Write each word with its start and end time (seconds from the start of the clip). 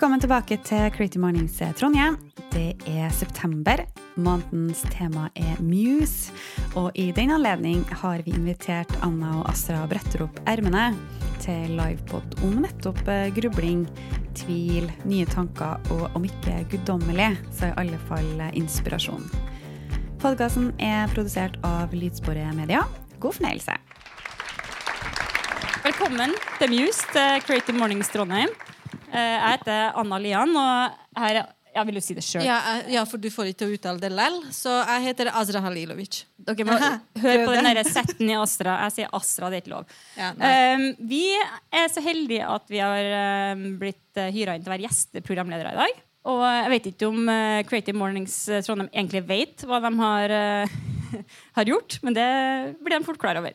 Velkommen 0.00 0.22
tilbake 0.22 0.56
til 0.64 0.86
Creative 0.96 1.20
Mornings 1.20 1.58
Trondheim. 1.76 2.14
Det 2.54 2.70
er 2.88 3.10
september. 3.12 3.82
Månedens 4.16 4.80
tema 4.88 5.26
er 5.36 5.58
Muse. 5.60 6.32
Og 6.72 6.88
i 6.96 7.10
den 7.12 7.28
anledning 7.34 7.82
har 8.00 8.22
vi 8.24 8.32
invitert 8.32 8.88
Anna 9.04 9.34
og 9.42 9.50
Astra 9.50 9.82
bretter 9.90 10.24
opp 10.24 10.40
ermene 10.48 10.86
til 11.44 11.74
livepod 11.76 12.38
om 12.48 12.62
nettopp 12.64 13.02
eh, 13.12 13.28
grubling, 13.36 13.82
tvil, 14.40 14.88
nye 15.04 15.28
tanker 15.28 15.92
og 15.92 16.16
om 16.16 16.24
ikke 16.24 16.62
guddommelig, 16.72 17.34
så 17.52 17.68
i 17.68 17.76
alle 17.84 18.00
fall 18.08 18.32
eh, 18.40 18.56
inspirasjon. 18.56 19.28
Podkasten 20.24 20.72
er 20.80 21.12
produsert 21.12 21.60
av 21.60 21.92
Lydsporet 21.92 22.56
Media. 22.56 22.86
God 23.20 23.36
fornøyelse. 23.36 23.76
Velkommen 25.84 26.32
til 26.56 26.76
Muse 26.78 27.12
til 27.12 27.44
Creative 27.44 27.76
Mornings 27.76 28.08
Trondheim. 28.16 28.48
Eh, 29.10 29.36
Jeg 29.40 29.58
heter 29.58 29.96
Anna 29.98 30.18
Lian, 30.22 30.52
og 30.56 31.18
her 31.20 31.40
Jeg 31.70 31.86
vil 31.86 31.98
jo 32.00 32.02
si 32.02 32.14
det 32.16 32.24
sjøl. 32.26 32.42
Ja, 32.42 32.56
eh, 32.72 32.88
ja, 32.96 33.04
for 33.06 33.22
du 33.22 33.28
får 33.30 33.52
ikke 33.52 33.68
uttale 33.70 34.02
det 34.02 34.10
lell. 34.10 34.40
Så 34.50 34.72
jeg 34.74 35.04
heter 35.04 35.30
Azra 35.38 35.60
Halilovic. 35.62 36.24
Dere 36.48 36.66
må 36.66 36.74
Aha, 36.78 36.96
høre 37.22 37.44
på 37.46 37.54
den 37.54 37.84
setten 37.86 38.30
i 38.32 38.34
Astra. 38.34 38.74
Jeg 38.88 38.96
sier 38.96 39.12
Astra, 39.14 39.50
det 39.52 39.60
er 39.60 39.62
ikke 39.64 39.74
lov. 39.76 39.92
Ja. 40.18 40.32
Um, 40.34 40.88
vi 41.06 41.28
er 41.38 41.86
så 41.92 42.02
heldige 42.02 42.48
at 42.50 42.66
vi 42.72 42.82
har 42.82 43.54
um, 43.54 43.66
blitt 43.78 44.18
uh, 44.18 44.26
hyra 44.34 44.56
inn 44.58 44.66
til 44.66 44.72
å 44.72 44.74
være 44.74 44.88
gjesteprogramledere 44.88 45.76
i 45.76 45.80
dag. 45.84 46.02
Og 46.30 46.42
jeg 46.42 46.72
vet 46.74 46.90
ikke 46.90 47.08
om 47.08 47.22
uh, 47.30 47.62
Creative 47.70 47.96
Mornings 47.96 48.34
uh, 48.50 48.58
Trondheim 48.66 48.90
egentlig 48.90 49.22
vet 49.30 49.62
hva 49.70 49.78
de 49.86 49.94
har, 50.02 50.34
uh, 50.34 51.22
har 51.60 51.70
gjort, 51.70 52.00
men 52.02 52.18
det 52.18 52.28
blir 52.82 52.98
de 52.98 53.06
fort 53.06 53.22
klar 53.22 53.38
over. 53.40 53.54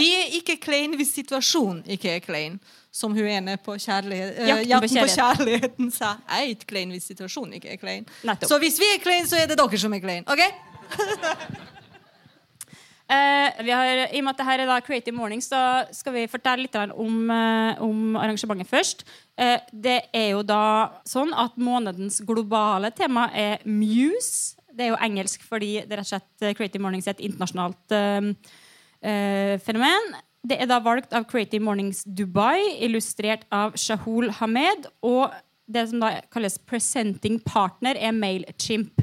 Vi 0.00 0.08
er 0.16 0.34
ikke 0.36 0.58
klein 0.60 0.96
hvis 1.00 1.14
situasjonen 1.16 1.84
ikke 1.94 2.16
er 2.16 2.24
klein. 2.24 2.58
Som 2.98 3.14
hun 3.14 3.28
ene 3.30 3.54
på 3.62 3.76
kjærlighet, 3.78 4.40
uh, 4.40 4.48
Jakten 4.48 4.64
på 4.66 4.72
Jakten 4.72 5.02
på 5.04 5.10
kjærligheten 5.14 5.92
sa. 5.94 6.16
Er 6.34 6.50
ikke 6.50 6.72
klein 6.74 6.94
hvis 6.94 7.06
situasjonen 7.12 7.60
ikke 7.60 7.76
er 7.76 7.78
klein. 7.78 8.08
Nettopp. 8.26 8.50
Så 8.50 8.58
hvis 8.62 8.80
vi 8.82 8.90
er 8.96 8.98
klein, 9.04 9.28
så 9.30 9.38
er 9.38 9.46
det 9.50 9.58
dere 9.60 9.78
som 9.78 9.94
er 9.94 10.02
klein. 10.02 10.26
ok? 10.26 10.42
uh, 13.06 13.62
vi 13.68 13.70
har, 13.70 14.04
I 14.10 14.18
og 14.18 14.26
med 14.26 14.34
at 14.34 14.42
dette 14.42 14.58
er 14.58 14.66
da 14.72 14.82
Creative 14.82 15.16
Mornings, 15.16 15.46
så 15.52 15.62
skal 15.94 16.18
vi 16.18 16.26
fortelle 16.30 16.66
litt 16.66 16.76
om, 16.82 17.24
uh, 17.30 17.78
om 17.86 18.18
arrangementet 18.18 18.70
først. 18.70 19.06
Eh, 19.38 19.60
det 19.70 19.98
er 20.14 20.32
jo 20.32 20.42
da 20.46 21.00
sånn 21.06 21.30
at 21.38 21.58
månedens 21.62 22.18
globale 22.26 22.90
tema 22.96 23.28
er 23.30 23.62
Muse. 23.70 24.56
Det 24.74 24.86
er 24.86 24.92
jo 24.92 25.02
engelsk 25.02 25.44
fordi 25.46 25.76
det 25.86 25.98
rett 25.98 26.06
og 26.06 26.10
slett 26.10 26.46
eh, 26.46 26.54
Creative 26.58 26.82
Mornings 26.82 27.06
er 27.06 27.14
et 27.14 27.22
internasjonalt 27.28 27.94
eh, 27.94 28.32
eh, 28.98 29.54
fenomen. 29.62 30.10
Det 30.46 30.58
er 30.60 30.68
da 30.70 30.78
valgt 30.82 31.12
av 31.16 31.26
Creative 31.28 31.62
Mornings 31.64 32.04
Dubai, 32.06 32.60
illustrert 32.84 33.44
av 33.50 33.74
Shahul 33.78 34.30
Hamed. 34.38 34.86
Og 35.02 35.34
det 35.68 35.88
som 35.90 36.02
da 36.02 36.12
kalles 36.32 36.58
presenting 36.68 37.40
partner, 37.44 37.98
er 37.98 38.14
Mailchimp. 38.14 39.02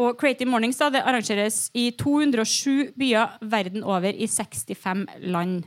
Og 0.00 0.14
Creative 0.20 0.48
Mornings 0.48 0.78
da, 0.80 0.88
det 0.92 1.02
arrangeres 1.04 1.66
i 1.76 1.90
207 1.98 2.94
byer 2.98 3.40
verden 3.42 3.84
over 3.84 4.14
i 4.14 4.28
65 4.30 5.04
land. 5.28 5.66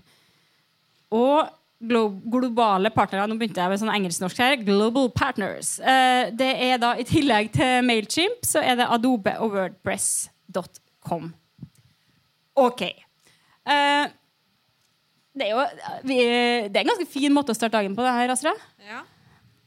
Og 1.13 1.51
glo 1.83 2.05
globale 2.31 2.89
partnere 2.95 3.27
Nå 3.27 3.35
begynte 3.37 3.59
jeg 3.61 3.69
med 3.69 3.81
sånn 3.81 3.93
engelsk-norsk 3.93 4.41
her. 4.41 4.57
Global 4.63 5.11
Partners. 5.13 5.75
Eh, 5.79 6.31
det 6.33 6.49
er 6.69 6.81
da 6.81 6.95
I 6.97 7.05
tillegg 7.07 7.51
til 7.53 7.83
Mailchimp 7.85 8.47
så 8.47 8.63
er 8.63 8.79
det 8.79 8.89
Adobe 8.89 9.35
og 9.43 9.57
Wordpress.com. 9.57 11.31
OK. 12.63 12.83
Eh, 12.87 14.05
det 15.33 15.47
er 15.47 15.55
jo 15.55 15.63
vi, 16.05 16.17
Det 16.69 16.77
er 16.77 16.83
en 16.83 16.91
ganske 16.93 17.09
fin 17.09 17.33
måte 17.33 17.53
å 17.53 17.57
starte 17.57 17.77
dagen 17.79 17.95
på, 17.97 18.05
det 18.05 18.13
her, 18.13 18.33
Astrid. 18.33 18.63
Ja. 18.85 19.01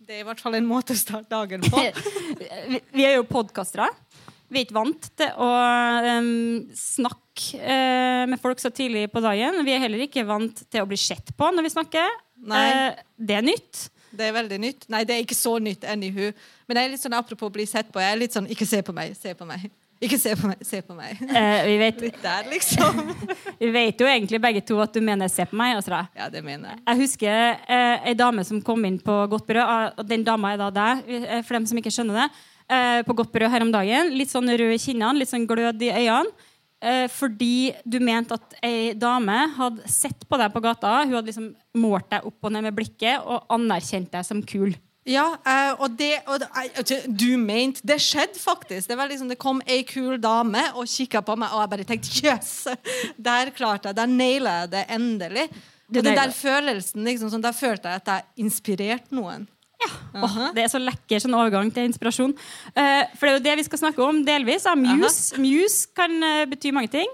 Det 0.07 0.15
er 0.15 0.23
i 0.23 0.27
hvert 0.29 0.43
fall 0.43 0.55
en 0.55 0.69
måte 0.69 0.95
å 0.95 0.99
starte 0.99 1.31
dagen 1.33 1.65
på. 1.67 1.83
vi, 2.71 2.81
vi 2.95 3.07
er 3.07 3.17
jo 3.17 3.27
podkastere. 3.27 3.89
Vi 4.47 4.61
er 4.61 4.67
ikke 4.69 4.77
vant 4.77 5.09
til 5.19 5.41
å 5.43 5.49
um, 6.21 6.29
snakke 6.79 7.59
uh, 7.59 8.23
med 8.31 8.39
folk 8.39 8.63
så 8.63 8.71
tidlig 8.71 9.09
på 9.11 9.23
dagen. 9.25 9.59
Vi 9.67 9.75
er 9.75 9.83
heller 9.83 10.05
ikke 10.07 10.23
vant 10.29 10.63
til 10.71 10.85
å 10.85 10.89
bli 10.89 10.99
sett 11.01 11.35
på 11.35 11.51
når 11.51 11.67
vi 11.67 11.73
snakker. 11.75 12.15
Nei. 12.47 12.63
Eh, 12.71 13.01
det 13.27 13.41
er 13.41 13.47
nytt. 13.47 13.89
Det 14.17 14.29
er 14.29 14.37
veldig 14.37 14.59
nytt. 14.63 14.87
Nei, 14.93 15.03
det 15.09 15.17
er 15.17 15.25
ikke 15.25 15.37
så 15.37 15.57
nytt, 15.63 15.85
anywho. 15.91 16.31
Men 16.69 16.79
jeg 16.79 16.87
er 16.87 16.95
litt 16.95 17.03
sånn 17.03 17.17
apropos 17.19 17.51
bli 17.53 17.67
sett 17.69 17.91
på. 17.91 18.01
Jeg 18.03 18.15
er 18.15 18.21
litt 18.21 18.37
sånn 18.37 18.47
Ikke 18.53 18.69
se 18.69 18.81
på 18.87 18.95
meg, 18.95 19.17
se 19.19 19.35
på 19.37 19.49
meg. 19.49 19.67
Ikke 20.03 20.19
se 20.21 20.35
på 20.37 20.51
meg, 20.51 20.65
se 20.67 20.81
på 20.85 20.95
meg. 20.97 21.21
Eh, 21.25 21.61
vi, 21.65 21.77
vet, 21.81 22.01
Litt 22.05 22.19
der, 22.21 22.49
liksom. 22.53 22.99
vi 23.63 23.71
vet 23.73 24.03
jo 24.03 24.09
egentlig 24.11 24.41
begge 24.45 24.61
to 24.69 24.77
at 24.85 24.93
du 24.93 25.01
mener 25.01 25.29
'se 25.29 25.47
på 25.49 25.57
meg'. 25.57 25.79
Astra. 25.79 26.03
Ja, 26.17 26.29
det 26.29 26.43
mener 26.45 26.75
jeg. 26.75 26.83
Jeg 26.87 27.01
husker 27.01 27.57
eh, 27.69 28.09
ei 28.11 28.15
dame 28.15 28.45
som 28.45 28.61
kom 28.63 28.85
inn 28.85 28.99
på 29.01 29.15
Godt 29.31 29.47
brød. 29.47 29.63
ah, 29.65 29.93
Og 29.97 30.05
den 30.09 30.25
dama 30.25 30.53
er 30.53 30.59
da 30.61 30.71
deg, 30.71 31.09
eh, 31.09 31.43
for 31.43 31.55
dem 31.57 31.67
som 31.67 31.79
ikke 31.79 31.95
skjønner 31.95 32.21
det. 32.23 32.29
Eh, 32.69 33.03
på 33.09 33.17
Godt 33.17 33.33
brød 33.33 33.51
her 33.51 33.63
om 33.63 33.73
dagen. 33.73 34.13
Litt 34.19 34.29
sånn 34.29 34.49
rød 34.51 34.75
i 34.75 34.79
kinnene, 34.79 35.19
litt 35.19 35.33
sånn 35.33 35.47
glød 35.49 35.81
i 35.81 35.91
øynene. 35.95 36.29
Eh, 36.83 37.09
fordi 37.09 37.73
du 37.89 37.99
mente 38.05 38.35
at 38.37 38.55
ei 38.63 38.93
dame 38.93 39.49
hadde 39.57 39.89
sett 39.89 40.29
på 40.29 40.37
deg 40.37 40.53
på 40.53 40.61
gata. 40.61 41.05
Hun 41.07 41.15
hadde 41.17 41.31
liksom 41.33 41.55
målt 41.81 42.11
deg 42.11 42.27
opp 42.29 42.45
og 42.45 42.53
ned 42.53 42.67
med 42.69 42.77
blikket 42.77 43.25
og 43.25 43.47
anerkjent 43.49 44.11
deg 44.13 44.27
som 44.29 44.43
kul. 44.43 44.77
Ja, 45.07 45.27
eh, 45.47 45.73
og 45.79 45.95
det, 45.99 46.17
og 46.27 46.43
altså, 46.51 46.99
Du 47.07 47.37
mente 47.39 47.85
Det 47.87 48.01
skjedde 48.03 48.41
faktisk. 48.43 48.89
Det 48.89 48.97
var 48.99 49.07
liksom, 49.11 49.29
det 49.31 49.39
kom 49.39 49.61
ei 49.67 49.85
kul 49.87 50.17
dame 50.19 50.65
og 50.75 50.89
kikka 50.91 51.23
på 51.23 51.37
meg, 51.39 51.55
og 51.55 51.63
jeg 51.63 51.73
bare 51.75 51.87
tenkte 51.87 52.23
Jøss! 52.25 52.55
Der 53.29 53.53
klarte 53.55 53.93
jeg 53.93 54.01
Der 54.01 54.11
naila 54.11 54.61
jeg 54.63 54.73
det 54.75 54.87
endelig. 54.97 55.49
Og 55.87 56.03
den 56.03 56.17
der 56.19 56.33
følelsen, 56.35 57.05
liksom, 57.07 57.31
sånn, 57.31 57.45
der 57.45 57.55
følte 57.55 57.93
jeg 57.93 58.03
at 58.03 58.09
jeg 58.11 58.47
inspirerte 58.49 59.15
noen. 59.15 59.47
Åh, 60.17 60.37
det 60.57 60.65
er 60.65 60.71
så 60.73 60.81
lekker 60.81 61.21
sånn 61.23 61.37
overgang 61.37 61.69
til 61.71 61.87
inspirasjon. 61.87 62.33
Uh, 62.73 63.03
for 63.15 63.29
det 63.29 63.31
er 63.31 63.37
jo 63.37 63.45
det 63.45 63.57
vi 63.61 63.67
skal 63.69 63.83
snakke 63.85 64.03
om 64.03 64.23
delvis. 64.27 64.67
Ja, 64.67 64.75
Muse. 64.75 65.39
Muse 65.39 65.87
kan 65.95 66.17
eh, 66.19 66.43
bety 66.51 66.73
mange 66.75 66.91
ting. 66.91 67.13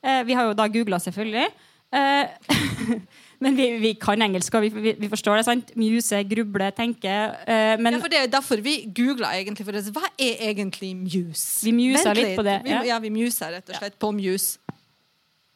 Eh, 0.00 0.22
vi 0.24 0.36
har 0.38 0.48
jo 0.48 0.56
da 0.56 0.68
googla, 0.72 1.00
selvfølgelig. 1.02 1.48
Men 3.38 3.54
vi, 3.54 3.66
vi 3.78 3.92
kan 3.94 4.22
engelsk, 4.22 4.54
og 4.58 4.64
vi, 4.66 4.70
vi, 4.74 4.92
vi 4.98 5.08
forstår 5.10 5.38
det. 5.38 5.44
sant? 5.46 5.70
Muse, 5.78 6.22
gruble, 6.26 6.70
tenke. 6.74 7.12
Uh, 7.46 7.76
men 7.78 7.94
Ja, 7.94 8.00
for 8.02 8.10
Det 8.10 8.22
er 8.22 8.32
derfor 8.32 8.62
vi 8.64 8.80
googla 8.94 9.30
egentlig. 9.38 9.66
For 9.66 9.76
det. 9.76 9.84
Hva 9.94 10.10
er 10.18 10.42
egentlig 10.50 10.94
Muse? 10.98 11.62
Vi 11.66 11.74
musa 11.76 12.14
litt 12.18 12.34
på 12.38 12.46
det, 12.46 12.60
ja. 12.66 12.82
ja, 12.92 12.98
vi 13.02 13.12
musa 13.14 13.52
rett 13.54 13.70
og 13.70 13.78
slett 13.78 13.98
på 13.98 14.10
Muse. 14.16 14.58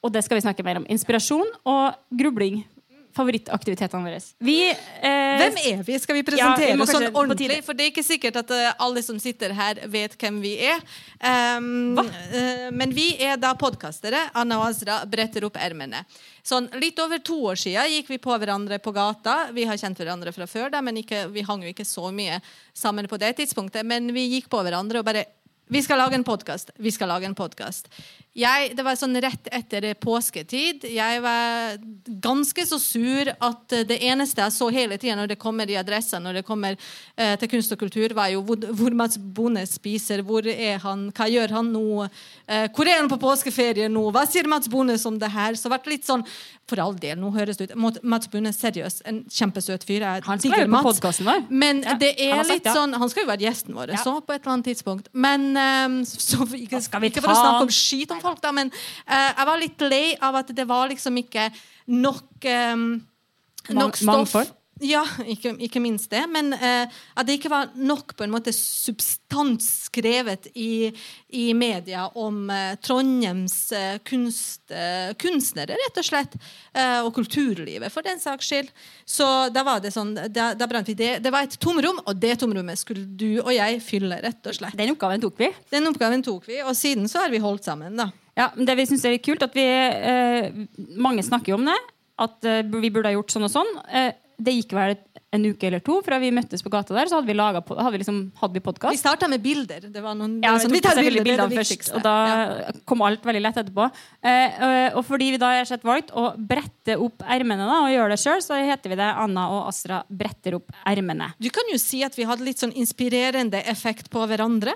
Og 0.02 0.10
det 0.10 0.24
skal 0.26 0.38
vi 0.38 0.42
snakke 0.42 0.64
mer 0.66 0.80
om. 0.80 0.86
Inspirasjon 0.90 1.46
og 1.68 1.98
grubling. 2.18 2.62
Favorittaktivitetene 3.12 4.08
våre. 4.08 4.18
Vi 4.40 4.56
eh, 4.70 5.40
Hvem 5.42 5.58
er 5.60 5.82
vi? 5.84 5.98
Skal 6.00 6.16
vi 6.16 6.22
presentere 6.26 6.76
oss 6.80 6.92
ja, 6.92 6.98
sånn 6.98 7.08
ordentlig? 7.10 7.58
For 7.66 7.76
det 7.76 7.84
er 7.84 7.92
ikke 7.92 8.04
sikkert 8.06 8.38
at 8.40 8.52
uh, 8.54 8.70
alle 8.86 9.02
som 9.04 9.18
sitter 9.20 9.52
her, 9.56 9.82
vet 9.92 10.16
hvem 10.20 10.38
vi 10.44 10.54
er. 10.64 10.80
Um, 11.20 11.98
uh, 12.00 12.70
men 12.72 12.94
vi 12.96 13.10
er 13.20 13.36
da 13.40 13.52
podkastere. 13.58 14.30
Anna 14.38 14.62
og 14.62 14.70
Azra 14.70 15.02
bretter 15.08 15.44
opp 15.48 15.60
ermene. 15.60 16.06
Sånn, 16.46 16.70
litt 16.80 16.98
over 17.04 17.20
to 17.20 17.36
år 17.52 17.60
siden 17.60 17.92
gikk 17.92 18.14
vi 18.14 18.22
på 18.22 18.38
hverandre 18.40 18.80
på 18.82 18.94
gata. 18.96 19.52
Vi 19.52 19.68
har 19.68 19.80
kjent 19.80 20.00
hverandre 20.00 20.32
fra 20.32 20.48
før, 20.48 20.72
da, 20.72 20.80
men 20.80 21.02
ikke, 21.02 21.26
vi 21.34 21.44
hang 21.46 21.66
jo 21.66 21.74
ikke 21.74 21.86
så 21.88 22.08
mye 22.14 22.40
sammen 22.72 23.10
på 23.10 23.20
det 23.20 23.34
tidspunktet. 23.42 23.84
Men 23.86 24.08
vi 24.16 24.28
gikk 24.38 24.48
på 24.52 24.64
hverandre 24.64 25.04
og 25.04 25.08
bare 25.10 25.28
vi 25.72 25.80
skal 25.82 25.98
lage 25.98 26.14
en 26.18 26.24
podkast. 26.24 26.70
Vi 26.76 26.90
skal 26.92 27.08
lage 27.08 27.24
en 27.24 27.34
podkast. 27.34 27.86
Jeg, 28.32 28.70
det 28.72 28.84
var 28.86 28.96
sånn 28.96 29.18
rett 29.20 29.48
etter 29.52 29.84
påsketid. 30.00 30.86
Jeg 30.88 31.20
var 31.20 31.74
ganske 32.24 32.64
så 32.64 32.78
sur 32.80 33.28
at 33.28 33.74
det 33.90 33.98
eneste 34.08 34.40
jeg 34.40 34.54
så 34.54 34.68
hele 34.72 34.96
tida 34.96 35.18
når 35.18 35.34
det 35.34 35.36
kommer 35.42 35.68
i 35.68 35.76
adressa, 35.76 36.16
når 36.16 36.38
det 36.38 36.42
kommer 36.48 36.78
eh, 36.80 37.34
til 37.42 37.50
kunst 37.52 37.74
og 37.76 37.82
kultur, 37.82 38.14
var 38.16 38.30
jo 38.32 38.40
hvor, 38.48 38.64
hvor 38.72 38.96
Mats 38.96 39.18
Bonde 39.20 39.66
spiser. 39.68 40.22
Hvor 40.24 40.48
er 40.48 40.80
han? 40.80 41.10
Hva 41.12 41.26
gjør 41.28 41.52
han 41.58 41.68
nå? 41.74 42.06
Eh, 42.48 42.70
hvor 42.72 42.88
er 42.88 43.02
han 43.02 43.10
på 43.12 43.20
påskeferie 43.20 43.90
nå? 43.92 44.06
Hva 44.16 44.24
sier 44.24 44.48
Mats 44.48 44.70
Bonde 44.72 44.96
om 45.12 45.20
det 45.20 45.28
her? 45.34 45.60
Så 45.60 45.68
ble 45.68 45.82
det 45.84 45.92
litt 45.98 46.08
sånn 46.08 46.24
For 46.72 46.80
all 46.80 46.94
del, 46.96 47.18
nå 47.20 47.28
høres 47.34 47.58
det 47.60 47.68
ut 47.68 48.00
Mats 48.00 48.30
Bonde, 48.32 48.54
seriøst, 48.56 49.02
en 49.10 49.20
kjempesøt 49.28 49.84
fyr. 49.84 50.06
Jeg 50.06 50.24
Han 50.24 50.40
skal 50.40 50.64
jo 50.64 50.72
på 50.72 50.82
podkasten 50.88 51.28
vår. 51.28 51.44
Men 51.52 51.84
Ja, 51.84 51.98
det 52.00 52.14
er 52.16 52.38
sagt 52.40 52.54
litt 52.54 52.70
ja. 52.70 52.76
sånn 52.80 52.96
Han 52.96 53.12
skal 53.12 53.26
jo 53.26 53.32
være 53.34 53.44
gjesten 53.44 53.76
vår 53.76 53.92
Ja. 53.92 54.00
så 54.00 54.16
på 54.24 54.32
et 54.32 54.40
eller 54.40 54.54
annet 54.56 54.70
tidspunkt. 54.72 55.12
Men 55.12 55.50
eh, 55.52 56.00
så, 56.08 56.48
ikke, 56.56 56.80
skal 56.80 57.04
vi 57.04 57.12
ikke 57.12 57.20
for 57.20 57.36
å 57.36 57.38
snakke 57.42 57.68
om 57.68 57.76
skit 57.76 58.08
om 58.14 58.21
folk, 58.22 58.40
da, 58.42 58.52
men 58.54 58.70
uh, 58.72 59.30
jeg 59.30 59.48
var 59.50 59.62
litt 59.62 59.86
lei 59.90 60.04
av 60.22 60.40
at 60.42 60.52
det 60.56 60.66
var 60.70 60.90
liksom 60.92 61.18
ikke 61.22 61.50
nok 61.92 62.48
um, 62.72 62.86
Nok 63.70 63.94
stoff. 63.96 64.08
mangfold? 64.08 64.48
Ja, 64.82 65.04
ikke, 65.30 65.52
ikke 65.62 65.78
minst 65.78 66.10
det. 66.10 66.24
Men 66.32 66.50
eh, 66.56 66.90
at 67.14 67.28
det 67.28 67.36
ikke 67.38 67.50
var 67.52 67.68
nok 67.78 68.16
på 68.18 68.24
en 68.24 68.32
måte 68.32 68.50
substans 68.54 69.68
skrevet 69.86 70.48
i, 70.58 70.90
i 71.38 71.44
media 71.54 72.08
om 72.18 72.50
eh, 72.50 72.72
Trondheims 72.82 73.54
eh, 73.78 74.00
kunst, 74.08 74.64
eh, 74.74 75.12
kunstnere, 75.22 75.76
rett 75.78 76.00
og 76.02 76.06
slett. 76.08 76.34
eh, 76.74 76.98
og 77.04 77.12
kulturlivet, 77.14 77.92
for 77.94 78.02
den 78.02 78.18
saks 78.22 78.48
skyld. 78.50 78.72
Så 79.06 79.28
da 79.54 79.62
var 79.66 79.84
det 79.84 79.92
sånn, 79.94 80.16
da, 80.34 80.48
da 80.58 80.68
brant 80.70 80.90
vi 80.90 80.96
det. 80.98 81.12
Det 81.22 81.30
var 81.30 81.46
et 81.46 81.54
tomrom, 81.62 82.02
og 82.02 82.18
det 82.18 82.34
tomrommet 82.42 82.80
skulle 82.80 83.06
du 83.06 83.38
og 83.44 83.52
jeg 83.54 83.78
fylle, 83.86 84.18
rett 84.24 84.50
og 84.50 84.58
slett. 84.58 84.76
Den 84.78 84.96
oppgaven 84.96 85.22
tok 85.22 85.38
vi. 85.44 85.52
Den 85.70 85.86
oppgaven 85.92 86.26
tok 86.26 86.50
vi, 86.50 86.58
og 86.66 86.74
siden 86.78 87.06
så 87.12 87.22
har 87.22 87.30
vi 87.30 87.42
holdt 87.44 87.70
sammen, 87.70 87.94
da. 88.02 88.10
Ja, 88.34 88.48
men 88.56 88.66
det 88.66 88.74
vi 88.80 88.88
synes 88.88 89.04
er 89.06 89.14
litt 89.14 89.26
kult, 89.26 89.42
at 89.44 89.54
vi 89.54 89.62
eh, 89.68 90.62
Mange 90.96 91.22
snakker 91.22 91.52
jo 91.52 91.60
om 91.60 91.66
det. 91.68 91.78
At 92.22 92.44
vi 92.44 92.90
burde 92.92 93.08
ha 93.10 93.14
gjort 93.16 93.32
sånn 93.32 93.44
og 93.48 93.50
sånn. 93.52 93.70
Eh, 93.92 94.12
det 94.38 94.52
gikk 94.54 94.72
vel 94.72 94.96
en 95.32 95.44
uke 95.48 95.64
eller 95.64 95.80
to 95.80 96.02
fra 96.04 96.18
vi 96.20 96.30
møttes 96.30 96.60
på 96.62 96.68
gata 96.70 96.92
der, 96.92 97.06
så 97.08 97.16
hadde 97.16 97.26
vi, 97.26 97.32
laget, 97.34 97.64
hadde 97.66 97.92
vi, 97.94 97.98
liksom, 98.02 98.18
hadde 98.36 98.52
vi 98.52 98.60
Vi 98.60 98.64
podkast. 98.66 98.98
starta 99.00 99.28
med 99.28 99.40
bilder. 99.42 99.80
Det 99.92 100.02
var 100.04 100.14
noen, 100.14 100.42
Ja, 100.44 100.52
var 100.52 100.58
vi 100.58 100.64
sånn, 100.66 100.74
tok 100.76 100.82
tar 100.82 101.00
bilder, 101.02 101.20
er 101.20 101.24
bildene 101.24 101.48
det 101.48 101.58
først, 101.62 101.94
og 101.96 102.02
da 102.02 102.14
Ja. 102.26 102.70
kom 102.84 103.00
alt 103.02 103.22
veldig 103.24 103.40
lett 103.42 103.56
etterpå. 103.56 103.90
Eh, 104.22 104.90
og- 104.94 105.04
fordi 105.06 105.30
vi 105.30 105.36
da 105.38 105.46
har 105.56 105.64
sett 105.64 105.82
valgt 105.82 106.10
å 106.12 106.36
brette 106.36 106.98
opp 107.00 107.22
ermene 107.22 107.64
da, 107.66 107.80
og 107.84 107.88
gjøre 107.88 108.10
det 108.10 108.18
sjøl, 108.20 108.42
så 108.42 108.60
heter 108.60 108.90
vi 108.90 108.96
det 108.96 109.08
Anna 109.16 109.48
og 109.48 109.68
Astra 109.68 110.02
bretter 110.10 110.54
opp 110.54 110.70
ermene. 110.86 111.32
Du 111.40 111.48
kan 111.48 111.64
jo 111.70 111.78
si 111.78 112.02
at 112.04 112.14
vi 112.14 112.24
hadde 112.24 112.44
litt 112.44 112.58
sånn 112.58 112.74
inspirerende 112.76 113.64
effekt 113.64 114.10
på 114.10 114.26
hverandre. 114.28 114.74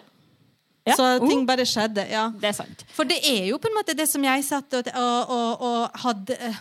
Ja. 0.87 0.95
Så 0.95 1.21
Oh. 1.21 1.29
ting 1.29 1.45
bare 1.45 1.67
skjedde. 1.67 2.09
ja. 2.11 2.31
Det 2.31 2.45
er 2.49 2.53
sant. 2.53 2.85
For 2.95 3.05
det 3.05 3.19
er 3.25 3.47
jo 3.49 3.59
på 3.59 3.67
en 3.67 3.75
måte 3.77 3.95
det 3.95 4.09
som 4.09 4.23
jeg 4.23 4.43
satt 4.45 4.73
og, 4.73 4.87
og, 4.95 5.31
og, 5.31 5.61
og 5.61 5.91
hadde, 5.97 6.31
eh, 6.41 6.55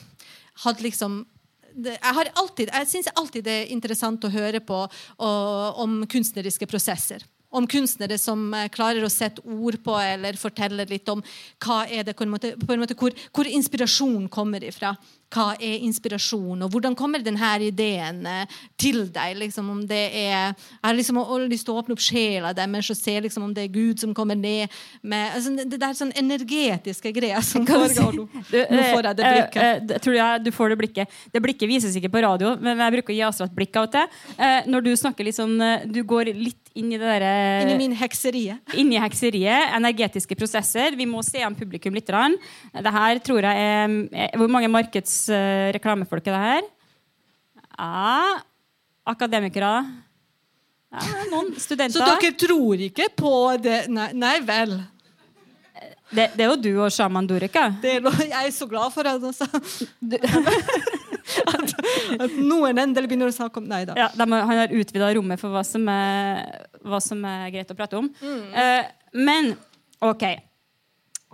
hadde 0.66 0.82
liksom 0.82 1.26
det, 1.76 1.96
jeg 2.00 2.16
alltid, 2.40 2.72
jeg 2.72 2.90
syns 2.90 3.12
alltid 3.16 3.46
det 3.46 3.56
er 3.62 3.72
interessant 3.76 4.24
å 4.24 4.32
høre 4.32 4.62
på 4.64 4.78
og, 4.86 5.82
om 5.84 6.04
kunstneriske 6.10 6.68
prosesser. 6.72 7.26
Om 7.56 7.68
kunstnere 7.72 8.18
som 8.22 8.48
eh, 8.54 8.70
klarer 8.74 9.06
å 9.06 9.12
sette 9.12 9.44
ord 9.44 9.80
på 9.84 9.98
eller 10.00 10.40
fortelle 10.40 10.88
litt 10.90 11.10
om 11.12 11.24
hva 11.64 11.84
er 11.88 12.08
det, 12.08 12.16
på 12.18 12.26
en 12.26 12.34
måte, 12.34 12.56
på 12.60 12.74
en 12.76 12.82
måte 12.82 12.98
hvor, 13.00 13.16
hvor 13.36 13.48
inspirasjon 13.50 14.28
kommer 14.32 14.64
ifra. 14.66 14.96
Hva 15.36 15.56
er 15.58 15.82
inspirasjon, 15.84 16.62
og 16.64 16.70
hvordan 16.72 16.94
kommer 16.96 17.24
denne 17.24 17.50
ideen 17.66 18.22
eh, 18.30 18.58
til 18.80 19.08
deg? 19.12 19.36
Liksom, 19.42 19.70
om 19.74 19.82
det 19.88 20.04
er, 20.14 20.54
jeg 20.54 20.84
har 20.86 20.96
liksom 20.96 21.20
lyst 21.50 21.66
til 21.68 21.74
å 21.74 21.82
åpne 21.82 21.96
opp 21.98 22.04
sjela 22.04 22.54
deres 22.56 22.92
og 22.94 23.00
se 23.00 23.16
liksom, 23.26 23.48
om 23.48 23.56
det 23.56 23.66
er 23.66 23.74
Gud 23.74 24.04
som 24.04 24.14
kommer 24.16 24.38
ned 24.38 24.72
med 25.02 25.34
altså, 25.36 25.56
Det 25.66 25.80
der 25.82 25.98
sånn 25.98 26.14
energetiske 26.16 27.12
greia 27.16 27.42
som 27.44 27.66
foregår 27.68 28.20
nå. 28.20 28.28
Si? 28.46 28.62
Nå 28.70 28.84
får 28.92 29.08
jeg 29.10 29.18
det 29.18 29.26
blikket. 29.26 29.56
blikket. 29.56 29.90
uh, 29.90 29.96
uh, 29.96 30.02
tror 30.06 30.16
jeg 30.16 30.44
du 30.46 30.52
får 30.54 30.72
det 30.72 30.78
blikket. 30.80 31.18
Det 31.34 31.42
blikket 31.42 31.70
vises 31.70 31.98
ikke 31.98 32.12
på 32.14 32.22
radio, 32.24 32.54
men 32.62 32.80
jeg 32.84 32.96
bruker 33.00 33.14
å 33.14 33.18
gi 33.18 33.26
Astrid 33.26 33.50
et 33.50 33.58
blikk 33.58 33.80
av 33.80 33.88
og 33.88 33.94
til. 33.96 34.22
Eh, 34.38 34.70
når 34.70 34.86
du 34.86 34.92
snakker 35.00 35.28
litt 35.28 35.38
sånn 35.38 35.56
eh, 35.62 35.86
Du 35.90 36.02
går 36.08 36.32
litt 36.36 36.65
inn 36.76 36.92
i 36.92 37.00
det 37.00 37.08
derre 37.08 37.34
Inni 37.64 37.76
min 37.80 37.96
hekserie. 37.98 38.58
Inni 38.80 39.00
hekseriet, 39.02 39.72
energetiske 39.78 40.38
prosesser. 40.38 40.96
Vi 41.00 41.08
må 41.10 41.24
se 41.26 41.44
an 41.46 41.56
publikum 41.58 41.96
litt. 41.96 42.10
Det 42.10 42.96
her 42.98 43.22
tror 43.24 43.48
jeg 43.48 43.68
er, 43.68 44.34
Hvor 44.40 44.52
mange 44.52 44.72
markedsreklamefolk 44.74 46.28
er 46.28 46.36
det 46.36 46.44
her? 46.48 46.68
Ja, 47.76 48.42
akademikere. 49.06 49.78
Ja, 50.96 51.24
noen 51.32 51.54
studenter. 51.60 52.00
Så 52.00 52.20
dere 52.22 52.36
tror 52.40 52.84
ikke 52.88 53.10
på 53.18 53.32
det? 53.64 53.86
Nei, 53.92 54.12
nei 54.16 54.36
vel. 54.48 54.78
det, 56.16 56.30
det 56.38 56.46
er 56.46 56.54
jo 56.54 56.60
du 56.62 56.72
og 56.86 56.94
Shaman 56.94 57.28
Durek. 57.28 57.58
Det 57.84 57.98
er, 57.98 58.08
jeg 58.24 58.48
er 58.48 58.54
så 58.56 58.68
glad 58.70 58.94
for 58.96 59.04
det. 59.04 59.18
altså, 59.20 59.48
at, 59.52 61.05
at 62.24 62.36
noen 62.40 62.82
endelig 62.86 63.12
begynner 63.12 63.32
å 63.32 63.36
snakke 63.36 63.62
om 63.62 63.70
Nei 63.70 63.84
da. 63.88 63.96
Ja, 64.00 64.10
de, 64.14 64.28
han 64.32 64.60
har 64.62 64.74
utvida 64.76 65.14
rommet 65.18 65.42
for 65.42 65.54
hva 65.54 65.64
som, 65.68 65.88
er, 65.92 66.68
hva 66.86 67.00
som 67.04 67.24
er 67.30 67.48
greit 67.54 67.72
å 67.72 67.78
prate 67.78 68.00
om. 68.00 68.12
Eh, 68.22 68.84
men 69.16 69.56
OK. 70.06 70.28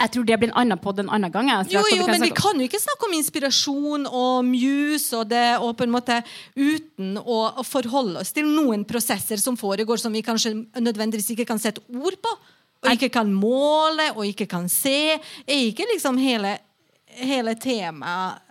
Jeg 0.01 0.09
tror 0.15 0.25
det 0.25 0.38
blir 0.42 0.50
en 0.50 0.57
annen 0.63 0.80
podd 0.81 1.01
en 1.03 1.12
annen 1.13 1.30
gang. 1.33 1.50
Jo, 1.69 1.83
jo, 1.94 2.06
men 2.09 2.24
vi 2.24 2.31
kan 2.33 2.57
jo 2.57 2.65
ikke 2.65 2.80
snakke 2.81 3.06
om 3.06 3.13
inspirasjon 3.19 4.07
og 4.07 4.48
muse 4.48 5.19
og 5.19 5.27
det, 5.30 5.59
og 5.62 5.75
på 5.77 5.86
en 5.86 5.94
måte 5.94 6.18
uten 6.57 7.19
å, 7.21 7.42
forholde 7.68 8.24
oss 8.24 8.33
til 8.33 8.50
noen 8.50 8.86
prosesser 8.89 9.42
som 9.42 9.59
foregår 9.59 10.01
som 10.01 10.13
vi 10.15 10.24
kanskje 10.25 10.56
nødvendigvis 10.81 11.33
ikke 11.36 11.45
kan 11.51 11.62
sette 11.62 11.83
ord 11.94 12.18
på, 12.24 12.33
og 12.81 12.95
ikke 12.95 13.12
kan 13.13 13.30
måle 13.30 14.09
og 14.15 14.25
ikke 14.25 14.50
kan 14.50 14.65
se. 14.71 15.19
Er 15.45 15.68
ikke 15.68 15.86
liksom 15.92 16.18
hele, 16.21 16.56
hele 17.21 17.54
temaet 17.62 18.42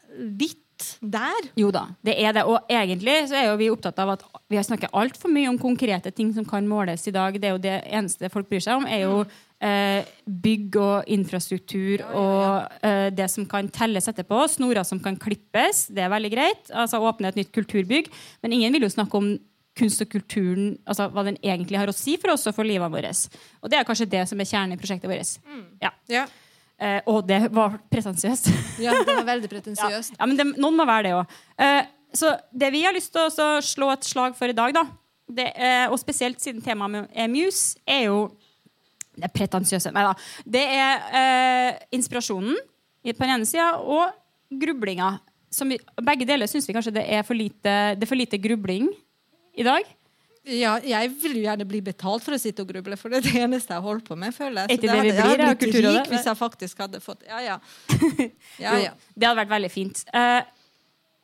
litt 0.80 1.12
der? 1.12 1.48
Jo 1.58 1.70
da, 1.74 1.86
det 2.06 2.16
er 2.18 2.34
det. 2.36 2.44
Og 2.48 2.70
egentlig 2.70 3.16
så 3.30 3.38
er 3.38 3.46
jo 3.48 3.58
vi 3.60 3.70
opptatt 3.72 3.98
av 4.02 4.14
at 4.14 4.24
vi 4.50 4.58
har 4.58 4.66
snakket 4.66 4.94
altfor 4.96 5.32
mye 5.32 5.50
om 5.50 5.58
konkrete 5.60 6.10
ting 6.10 6.32
som 6.34 6.44
kan 6.44 6.66
måles 6.68 7.06
i 7.08 7.14
dag. 7.14 7.36
Det 7.38 7.48
er 7.48 7.54
jo 7.54 7.62
det 7.62 7.76
eneste 7.86 8.30
folk 8.32 8.48
bryr 8.50 8.64
seg 8.64 8.80
om, 8.80 8.86
er 8.88 9.04
jo 9.04 9.20
eh, 9.60 10.08
bygg 10.24 10.80
og 10.80 11.12
infrastruktur 11.12 12.04
og 12.08 12.82
eh, 12.86 13.10
det 13.14 13.28
som 13.30 13.46
kan 13.48 13.68
telles 13.72 14.08
etterpå. 14.10 14.42
Snorer 14.48 14.84
som 14.88 15.00
kan 15.02 15.18
klippes, 15.20 15.86
det 15.92 16.04
er 16.04 16.12
veldig 16.12 16.32
greit. 16.34 16.72
Altså 16.72 17.02
åpne 17.02 17.32
et 17.32 17.40
nytt 17.40 17.54
kulturbygg. 17.54 18.10
Men 18.42 18.56
ingen 18.56 18.76
vil 18.76 18.88
jo 18.88 18.94
snakke 18.96 19.20
om 19.20 19.32
kunst 19.78 20.02
og 20.02 20.10
kulturen, 20.12 20.74
altså 20.84 21.06
hva 21.14 21.22
den 21.24 21.38
egentlig 21.46 21.78
har 21.78 21.88
å 21.88 21.94
si 21.94 22.16
for 22.20 22.34
oss 22.34 22.48
og 22.50 22.56
for 22.56 22.68
livet 22.68 22.90
vårt. 22.92 23.40
Og 23.62 23.70
det 23.70 23.78
er 23.78 23.86
kanskje 23.88 24.10
det 24.10 24.26
som 24.28 24.40
er 24.42 24.48
kjernen 24.48 24.76
i 24.76 24.80
prosjektet 24.80 25.08
vårt. 25.08 25.36
Ja. 25.80 25.92
Ja. 26.10 26.26
Eh, 26.80 27.00
og 27.12 27.26
det 27.28 27.42
var 27.52 27.74
pretensiøst. 27.92 28.46
ja, 28.84 28.94
det 29.04 29.14
var 29.18 29.26
veldig 29.28 29.50
pretensiøst. 29.54 30.14
ja 30.18 30.26
men 30.26 30.38
det, 30.38 30.46
noen 30.56 30.78
må 30.78 30.86
være 30.88 31.10
det 31.10 31.14
òg. 31.18 31.34
så 32.16 32.32
det 32.56 32.70
vi 32.72 32.84
har 32.86 32.94
lyst 32.96 33.12
til 33.12 33.28
å 33.28 33.50
slå 33.62 33.90
et 33.92 34.06
slag 34.08 34.34
for 34.38 34.48
i 34.48 34.56
dag, 34.56 34.72
da, 34.74 34.86
det, 35.30 35.50
eh, 35.54 35.86
og 35.92 35.98
spesielt 36.00 36.40
siden 36.42 36.62
temaet 36.64 37.10
er 37.14 37.28
Muse, 37.30 37.76
er 37.86 38.06
jo 38.08 38.30
det 39.20 39.26
er 39.28 39.32
pretensiøse 39.34 39.90
Nei 39.92 40.02
da. 40.06 40.14
Det 40.48 40.62
er 40.64 41.02
eh, 41.20 41.78
inspirasjonen 41.98 42.56
i- 43.04 43.12
på 43.12 43.20
den 43.26 43.34
ene 43.34 43.46
sida 43.48 43.74
og 43.82 44.14
grublinga. 44.62 45.18
Som 45.52 45.68
vi, 45.74 45.78
begge 46.06 46.24
deler 46.26 46.48
syns 46.48 46.66
vi 46.68 46.74
kanskje 46.76 46.94
det 46.94 47.04
er 47.10 47.22
for 47.26 47.34
lite, 47.36 47.74
det 47.98 48.06
er 48.06 48.08
for 48.10 48.16
lite 48.18 48.38
grubling 48.40 48.88
i 49.58 49.66
dag. 49.66 49.84
Ja, 50.48 50.78
jeg 50.80 51.10
vil 51.20 51.34
jo 51.36 51.42
gjerne 51.44 51.66
bli 51.68 51.82
betalt 51.84 52.24
for 52.24 52.32
å 52.32 52.38
sitte 52.40 52.64
og 52.64 52.70
gruble, 52.72 52.96
for 52.96 53.12
det 53.12 53.20
er 53.20 53.26
det 53.26 53.42
eneste 53.44 53.76
jeg 53.76 53.84
holder 53.84 54.06
på 54.06 54.16
med. 54.16 54.32
føler 54.32 54.62
jeg. 54.62 54.78
Så 54.78 54.80
det 54.80 54.90
hadde, 54.90 55.10
jeg 55.10 55.26
blir, 55.26 55.42
da, 55.42 55.50
blitt 55.60 55.76
rik 55.84 56.08
hvis 56.14 56.30
jeg 56.30 56.38
faktisk 56.38 56.80
hadde 56.80 57.00
fått 57.04 57.26
Ja, 57.28 57.42
ja. 57.44 57.58
ja, 58.64 58.78
ja. 58.86 58.94
Det 59.14 59.28
hadde 59.28 59.40
vært 59.42 59.52
veldig 59.52 59.70
fint. 59.74 60.00
Uh, 60.14 60.40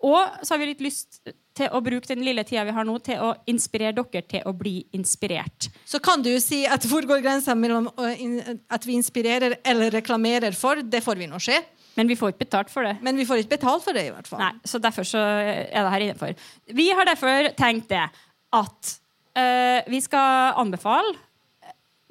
og 0.05 0.45
så 0.45 0.55
har 0.55 0.61
vi 0.61 0.69
litt 0.75 0.85
lyst 0.85 1.23
til 1.57 1.73
å 1.73 1.81
bruke 1.81 2.05
den 2.11 2.21
lille 2.27 2.45
tida 2.45 2.67
vi 2.69 2.75
har 2.77 2.85
nå, 2.85 2.99
til 3.01 3.23
å 3.25 3.31
inspirere 3.49 3.97
dere 3.97 4.27
til 4.29 4.45
å 4.45 4.53
bli 4.53 4.75
inspirert. 4.99 5.71
Så 5.89 6.03
kan 6.05 6.21
du 6.21 6.29
jo 6.35 6.43
si 6.43 6.67
at 6.69 6.85
hvor 6.85 7.07
går 7.09 7.25
grensa 7.25 7.57
mellom 7.57 7.89
in- 8.21 8.61
at 8.69 8.85
vi 8.85 8.99
inspirerer 9.01 9.57
eller 9.65 9.97
reklamerer 9.97 10.53
for? 10.53 10.85
Det 10.85 11.01
får 11.01 11.17
vi 11.23 11.31
nå 11.31 11.41
se. 11.41 11.57
Men 11.97 12.13
vi 12.13 12.19
får 12.21 12.35
ikke 12.35 12.45
betalt 12.45 12.69
for 12.69 12.85
det. 12.85 12.99
Men 13.01 13.17
vi 13.17 13.25
får 13.25 13.41
ikke 13.41 13.55
betalt 13.57 13.85
for 13.87 13.97
det, 13.97 14.05
i 14.11 14.13
hvert 14.13 14.29
fall. 14.29 14.43
Nei, 14.45 14.53
så 14.69 14.77
derfor 14.85 15.09
så 15.09 15.17
er 15.17 15.81
det 15.81 15.93
her 15.95 16.05
innenfor. 16.05 16.37
Vi 16.77 16.91
har 16.93 17.09
derfor 17.09 17.49
tenkt 17.57 17.89
det 17.89 18.05
at 18.53 18.99
eh, 19.37 19.87
vi 19.93 20.01
skal 20.05 20.57
anbefale 20.63 21.15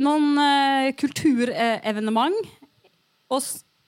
noen 0.06 0.36
uh, 0.36 0.90
kulturevenement 1.00 2.36
og 3.32 3.46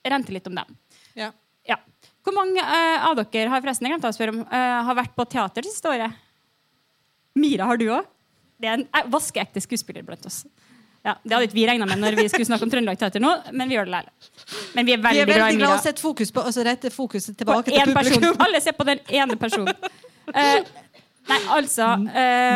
rente 0.07 0.31
litt 0.31 0.47
om 0.47 0.55
dem. 0.55 0.77
Ja. 1.19 1.33
Ja. 1.67 1.75
Hvor 2.23 2.35
mange 2.37 2.63
uh, 2.63 3.09
av 3.09 3.17
dere 3.19 3.51
har 3.51 3.63
forresten 3.63 3.89
jeg 3.89 3.95
glemte 3.95 4.11
å 4.11 4.15
spørre 4.15 4.35
om, 4.35 4.45
har 4.47 4.95
vært 4.95 5.17
på 5.17 5.25
teater 5.27 5.67
det 5.67 5.73
siste 5.73 5.91
året? 5.91 6.15
Mira, 7.37 7.67
har 7.67 7.81
du 7.81 7.89
òg? 7.91 8.07
Det 8.57 8.71
er 8.71 8.79
en 8.79 9.11
vaskeekte 9.11 9.61
skuespiller 9.61 10.05
blant 10.07 10.25
oss. 10.25 10.45
Ja, 11.07 11.13
det 11.23 11.35
hadde 11.35 11.47
ikke 11.47 11.55
vi 11.55 11.67
regna 11.69 11.85
med 11.87 12.01
når 12.01 12.17
vi 12.17 12.25
skulle 12.27 12.47
snakke 12.49 12.65
om 12.67 12.71
Trøndelag 12.71 12.97
Teater 12.99 13.21
nå, 13.23 13.29
men 13.55 13.69
vi 13.69 13.77
gjør 13.77 13.87
det 13.87 13.93
likevel. 13.93 14.31
Men 14.75 14.87
vi 14.87 14.95
er 14.95 14.97
Vi 14.97 15.05
veldig, 15.05 15.21
er 15.21 15.29
glad 15.29 15.37
i 15.37 15.43
veldig 15.43 15.59
glad 15.61 15.69
Mira. 15.69 15.69
i 15.69 15.79
å 15.79 15.85
sette 15.85 16.03
fokus 16.03 16.33
på, 16.35 16.43
altså 16.49 16.65
rette 16.67 16.91
fokuset 16.91 17.31
På 17.31 17.43
tilbake 17.43 17.71
én 17.71 17.85
til 17.85 17.95
person. 17.95 18.17
publikum. 18.17 18.43
Alle 18.47 18.61
ser 18.65 18.75
på 18.75 18.87
den 18.89 19.03
ene 19.21 19.39
personen. 19.39 19.73
Eh, 20.27 20.57
nei, 21.29 21.39
altså 21.57 21.93
um, 21.97 22.09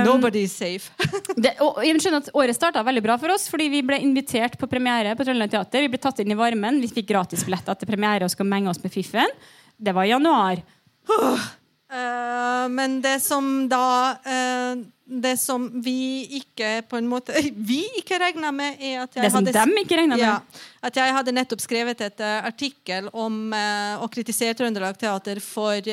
Nobody 0.07 0.45
is 0.47 0.55
safe. 0.57 0.91
det, 1.43 1.55
og 1.63 1.81
jeg 1.85 2.01
skjønner 2.01 2.23
at 2.23 2.31
Året 2.37 2.57
starta 2.57 2.83
veldig 2.87 3.05
bra 3.05 3.17
for 3.21 3.33
oss, 3.35 3.47
fordi 3.51 3.69
vi 3.73 3.83
ble 3.85 4.01
invitert 4.03 4.57
på 4.59 4.69
premiere 4.71 5.15
på 5.17 5.27
Trøndelag 5.27 5.53
Teater. 5.53 5.85
Vi 5.85 5.93
ble 5.93 6.01
tatt 6.01 6.21
inn 6.23 6.33
i 6.33 6.39
varmen, 6.39 6.81
vi 6.83 6.91
fikk 6.91 7.09
gratisbilletter 7.13 7.79
til 7.79 7.91
premiere 7.91 8.27
og 8.27 8.33
skal 8.33 8.49
menge 8.49 8.71
oss 8.71 8.81
med 8.83 8.93
Fiffen. 8.93 9.39
Det 9.81 9.95
var 9.97 10.07
i 10.07 10.13
januar. 10.13 10.61
Uh, 11.91 12.69
men 12.71 13.01
det 13.03 13.17
som 13.19 13.67
da 13.67 14.15
uh, 14.23 14.79
Det 15.03 15.33
som 15.35 15.65
vi 15.83 16.23
ikke 16.37 16.85
på 16.87 16.95
en 16.95 17.09
måte 17.11 17.35
Vi 17.71 17.81
ikke 17.99 18.15
regna 18.21 18.53
med, 18.55 18.77
er 18.79 19.01
at 19.01 19.17
jeg 19.17 19.25
Det 19.25 19.31
som 19.33 19.41
hadde 19.41 19.55
dem 19.57 19.81
ikke 19.81 20.05
med. 20.05 20.21
Ja, 20.21 20.37
at 20.87 21.01
jeg 21.01 21.17
hadde 21.17 21.33
nettopp 21.35 21.59
skrevet 21.59 21.99
et 22.05 22.23
uh, 22.23 22.47
artikkel 22.47 23.09
om 23.11 23.51
å 23.51 24.07
kritisere 24.13 24.55
Trøndelag 24.55 24.95
Teater 25.01 25.43
for 25.43 25.83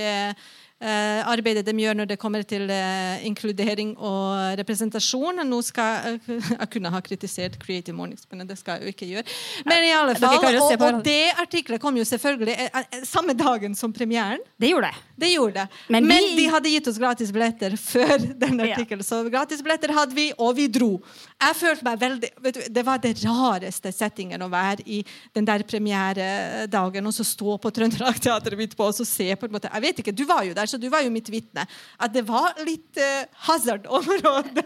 arbeidet 0.81 1.67
de 1.67 1.75
gjør 1.83 1.97
når 1.99 2.09
det 2.13 2.19
kommer 2.21 2.45
til 2.47 2.69
eh, 2.71 3.25
inkludering 3.27 3.95
og 3.97 4.59
representasjon. 4.61 5.43
Nå 5.47 5.61
skal 5.67 6.19
jeg, 6.29 6.39
jeg 6.61 6.69
kunne 6.75 6.93
ha 6.95 7.01
kritisert 7.05 7.59
Creative 7.63 7.97
Mornings, 7.97 8.27
men 8.31 8.47
det 8.49 8.59
skal 8.61 8.79
jeg 8.79 8.87
jo 8.87 8.95
ikke 8.95 9.09
gjøre. 9.11 9.37
Men 9.69 9.87
i 9.87 9.93
alle 9.95 10.15
fall, 10.19 10.39
og, 10.39 10.85
og 10.87 11.01
det 11.07 11.33
artiklet 11.39 11.83
kom 11.83 11.99
jo 11.99 12.07
selvfølgelig 12.09 12.55
eh, 12.55 12.81
eh, 12.83 13.03
samme 13.09 13.35
dagen 13.39 13.75
som 13.79 13.95
premieren. 13.95 14.43
Det 14.59 14.73
gjorde 14.73 14.93
det. 14.93 15.07
Det 15.19 15.33
gjorde 15.33 15.55
det. 15.65 15.83
Men 15.89 16.07
Men, 16.07 16.31
de 16.39 16.47
hadde 16.53 16.73
gitt 16.73 16.91
oss 16.91 17.01
gratis 17.01 17.33
billetter 17.35 17.75
før 17.93 18.15
den 18.19 18.63
artikkelen. 18.69 19.05
Så 19.07 19.23
gratis 19.31 19.63
billetter 19.65 19.95
hadde 19.97 20.15
vi, 20.15 20.31
og 20.39 20.55
vi 20.59 20.69
dro. 20.71 20.93
Jeg 21.39 21.59
følte 21.59 21.87
meg 21.87 22.01
veldig 22.03 22.31
vet 22.43 22.57
du, 22.57 22.63
Det 22.75 22.85
var 22.87 23.03
det 23.03 23.15
rareste 23.25 23.93
settingen 23.95 24.43
å 24.43 24.51
være 24.53 24.85
i 24.87 25.03
den 25.37 25.47
der 25.47 25.63
premieredagen 25.67 27.07
og 27.07 27.15
så 27.15 27.27
stå 27.27 27.59
på 27.63 27.73
Trøndelag 27.75 28.19
Teater 28.23 28.57
midt 28.59 28.77
på 28.79 28.87
og 28.89 28.95
så 28.97 29.07
se 29.07 29.29
på 29.39 29.47
en 29.47 29.55
måte 29.55 29.71
Jeg 29.71 29.85
vet 29.85 30.01
ikke, 30.03 30.15
du 30.15 30.25
var 30.29 30.45
jo 30.47 30.55
der 30.57 30.68
så 30.71 30.81
du 30.81 30.89
var 30.93 31.05
jo 31.05 31.13
mitt 31.15 31.29
vitne, 31.33 31.65
at 31.99 32.15
det 32.15 32.25
var 32.29 32.59
litt 32.67 33.01
uh, 33.01 33.25
hazard-område. 33.49 34.65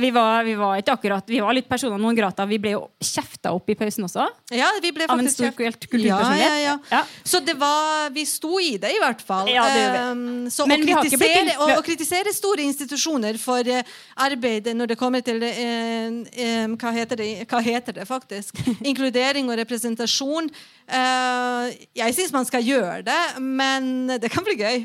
Vi, 0.00 0.10
var, 0.14 0.44
vi 0.44 0.54
var 0.58 0.78
ikke 0.80 0.94
akkurat 0.94 1.28
Vi 1.30 1.40
var 1.42 1.54
litt 1.56 1.68
personer 1.68 2.00
noen 2.00 2.16
grata. 2.16 2.46
Vi 2.48 2.58
ble 2.62 2.74
jo 2.74 2.82
kjefta 3.02 3.52
opp 3.54 3.70
i 3.70 3.76
pausen 3.78 4.06
også. 4.06 4.26
Ja, 4.54 4.68
vi 4.82 4.92
ble 4.94 5.08
Av 5.10 5.20
en 5.20 5.30
stor 5.30 5.48
kjeft- 5.50 5.58
kulturpersonlighet. 5.58 6.44
Ja, 6.44 6.58
ja, 6.58 6.76
ja. 6.90 7.02
Så 7.24 7.40
det 7.44 7.56
var 7.60 8.10
Vi 8.14 8.24
sto 8.28 8.58
i 8.60 8.76
det, 8.80 8.92
i 8.94 9.00
hvert 9.02 9.22
fall. 9.24 9.48
Ja, 9.52 9.64
det 9.70 9.82
gjorde 9.82 10.02
vi. 10.02 10.44
Um, 10.44 10.50
så 10.50 10.66
Men 10.68 10.82
å 10.82 10.86
vi 10.86 10.92
ikke 10.92 11.20
blitt 11.20 11.34
kritisere, 11.38 11.56
å, 11.58 11.68
å 11.78 11.84
kritisere 11.86 12.34
store 12.34 12.66
institusjoner 12.68 13.38
for 13.40 13.70
uh, 13.70 13.96
arbeidet 14.26 14.76
når 14.76 14.92
det 14.92 14.98
kommer 15.00 15.24
til 15.24 15.42
uh, 15.42 16.20
um, 16.64 16.76
hva, 16.80 16.94
heter 16.98 17.20
det, 17.20 17.28
hva 17.50 17.62
heter 17.64 17.98
det 18.00 18.08
faktisk? 18.08 18.60
Inkludering 18.90 19.50
og 19.50 19.58
representasjon. 19.62 20.50
Uh, 20.84 21.72
jeg 21.96 22.16
syns 22.16 22.34
man 22.34 22.46
skal 22.48 22.64
gjøre 22.64 23.00
det, 23.06 23.20
men 23.40 24.18
det 24.20 24.30
kan 24.32 24.44
bli 24.46 24.58
gøy. 24.60 24.84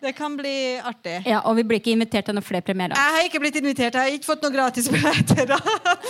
det 0.00 0.12
kan 0.12 0.36
bli 0.38 0.78
artig. 0.78 1.16
Ja, 1.26 1.40
og 1.44 1.56
vi 1.58 1.64
blir 1.66 1.80
ikke 1.80 1.94
invitert 1.94 2.28
til 2.28 2.36
noen 2.36 2.46
flere 2.46 2.62
premierer. 2.66 2.94
Jeg 2.94 3.16
har 3.16 3.28
ikke 3.28 3.40
blitt 3.42 3.58
invitert. 3.58 3.98
Jeg 3.98 4.00
har 4.00 4.18
ikke 4.18 4.30
fått 4.30 4.44
noen 4.46 4.54
gratisbilletter. 4.54 5.54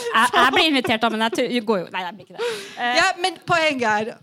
Jeg, 0.08 0.30
jeg 0.34 0.52
blir 0.54 0.66
invitert, 0.68 1.02
da, 1.02 1.08
men 1.12 1.22
jeg 1.26 1.32
tror- 1.36 1.66
går 1.68 1.78
jo 1.78 1.86
Nei, 1.92 2.00
jeg 2.02 2.16
blir 2.16 2.26
ikke 2.26 2.38
det. 2.38 2.48
Uh, 2.78 2.96
Ja, 2.98 3.06
men 3.22 3.38
poenget 3.46 3.88
er 3.88 4.16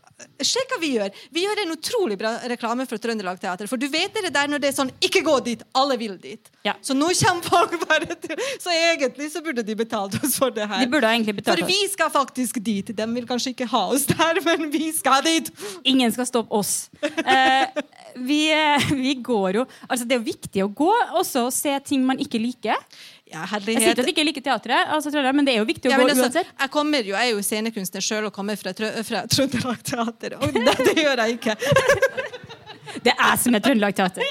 Se 0.46 0.62
hva 0.70 0.78
vi 0.80 0.94
gjør. 0.94 1.12
Vi 1.36 1.42
gjør 1.44 1.60
en 1.66 1.74
utrolig 1.74 2.16
bra 2.20 2.30
reklame 2.48 2.86
for 2.88 3.02
Trøndelag 3.04 3.40
Teater. 3.42 3.68
For 3.68 3.80
du 3.80 3.90
vet 3.92 4.16
det 4.16 4.32
der 4.32 4.48
når 4.48 4.62
det 4.64 4.70
er 4.70 4.76
sånn 4.78 4.92
Ikke 5.04 5.20
gå 5.26 5.34
dit! 5.44 5.64
Alle 5.76 5.98
vil 6.00 6.14
dit. 6.22 6.52
Ja. 6.64 6.78
Så 6.80 6.96
nå 6.96 7.10
kommer 7.20 7.44
folk 7.44 7.76
bare 7.84 8.16
til 8.24 8.40
Så 8.64 8.72
egentlig 8.72 9.28
så 9.34 9.44
burde 9.44 9.66
de 9.68 9.76
betalt 9.76 10.16
oss 10.22 10.38
for 10.40 10.56
det 10.56 10.70
her. 10.72 10.86
De 10.86 10.92
burde 10.92 11.12
egentlig 11.12 11.36
betalt 11.42 11.60
for 11.60 11.68
vi 11.68 11.90
skal 11.92 12.12
faktisk 12.14 12.62
dit. 12.64 12.94
De 12.96 13.08
vil 13.18 13.28
kanskje 13.28 13.52
ikke 13.52 13.68
ha 13.74 13.84
oss 13.92 14.08
der, 14.08 14.40
men 14.48 14.70
vi 14.72 14.88
skal 14.96 15.24
dit. 15.26 15.52
Ingen 15.84 16.16
skal 16.16 16.30
stoppe 16.30 16.56
oss. 16.56 16.88
Uh, 17.04 17.68
vi, 18.16 18.40
eh, 18.56 18.88
vi 18.96 19.18
går 19.20 19.55
jo 19.60 19.66
Altså, 19.90 20.06
det 20.06 20.16
er 20.16 20.22
jo 20.22 20.26
viktig 20.28 20.64
å 20.66 20.70
gå 20.82 20.92
også 21.22 21.46
og 21.50 21.54
se 21.56 21.74
ting 21.88 22.06
man 22.08 22.20
ikke 22.22 22.40
liker. 22.42 22.78
Ja, 23.26 23.44
Jeg 23.48 23.64
sier 23.66 23.80
ikke 23.80 23.92
at 23.96 24.02
jeg 24.04 24.14
ikke 24.14 24.26
liker 24.28 24.46
teatret, 24.46 24.92
altså, 24.94 25.12
men 25.34 25.46
det 25.48 25.56
er 25.56 25.64
jo 25.64 25.68
viktig 25.68 25.90
å 25.90 25.94
Ja, 25.96 26.00
gå 26.00 26.08
altså, 26.10 26.28
uansett. 26.30 26.54
jeg, 26.60 26.72
kommer 26.74 27.02
jo, 27.02 27.16
jeg 27.16 27.32
er 27.32 27.34
jo 27.34 27.44
scenekunstner 27.50 28.06
sjøl 28.06 28.30
og 28.30 28.34
kommer 28.36 28.60
fra, 28.60 28.74
Trø 28.78 28.92
fra 29.08 29.26
Trøndelag 29.32 29.84
Teater. 29.84 30.38
Og 30.40 30.54
det, 30.54 30.76
det 30.86 30.98
gjør 31.02 31.24
jeg 31.26 31.40
ikke. 31.40 31.58
Det 33.06 33.12
er 33.12 33.20
jeg 33.20 33.40
som 33.42 33.56
er 33.58 33.64
Trøndelag 33.66 33.96
Teater. 33.98 34.24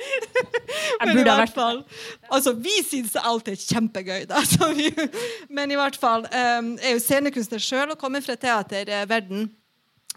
Men 1.04 1.18
i 1.20 1.24
hvert 1.28 1.52
fall 1.52 1.82
Altså, 2.32 2.54
vi 2.56 2.72
syns 2.86 3.16
alt 3.20 3.50
er 3.52 3.58
kjempegøy, 3.60 4.24
da. 4.30 4.40
Men 5.52 5.72
i 5.72 5.78
hvert 5.78 5.98
fall 6.00 6.24
um, 6.24 6.70
Jeg 6.80 6.88
er 6.88 6.96
jo 6.96 7.02
scenekunstner 7.04 7.62
sjøl 7.62 7.92
og 7.94 8.00
kommer 8.00 8.24
fra 8.24 8.36
teaterverden. 8.40 9.50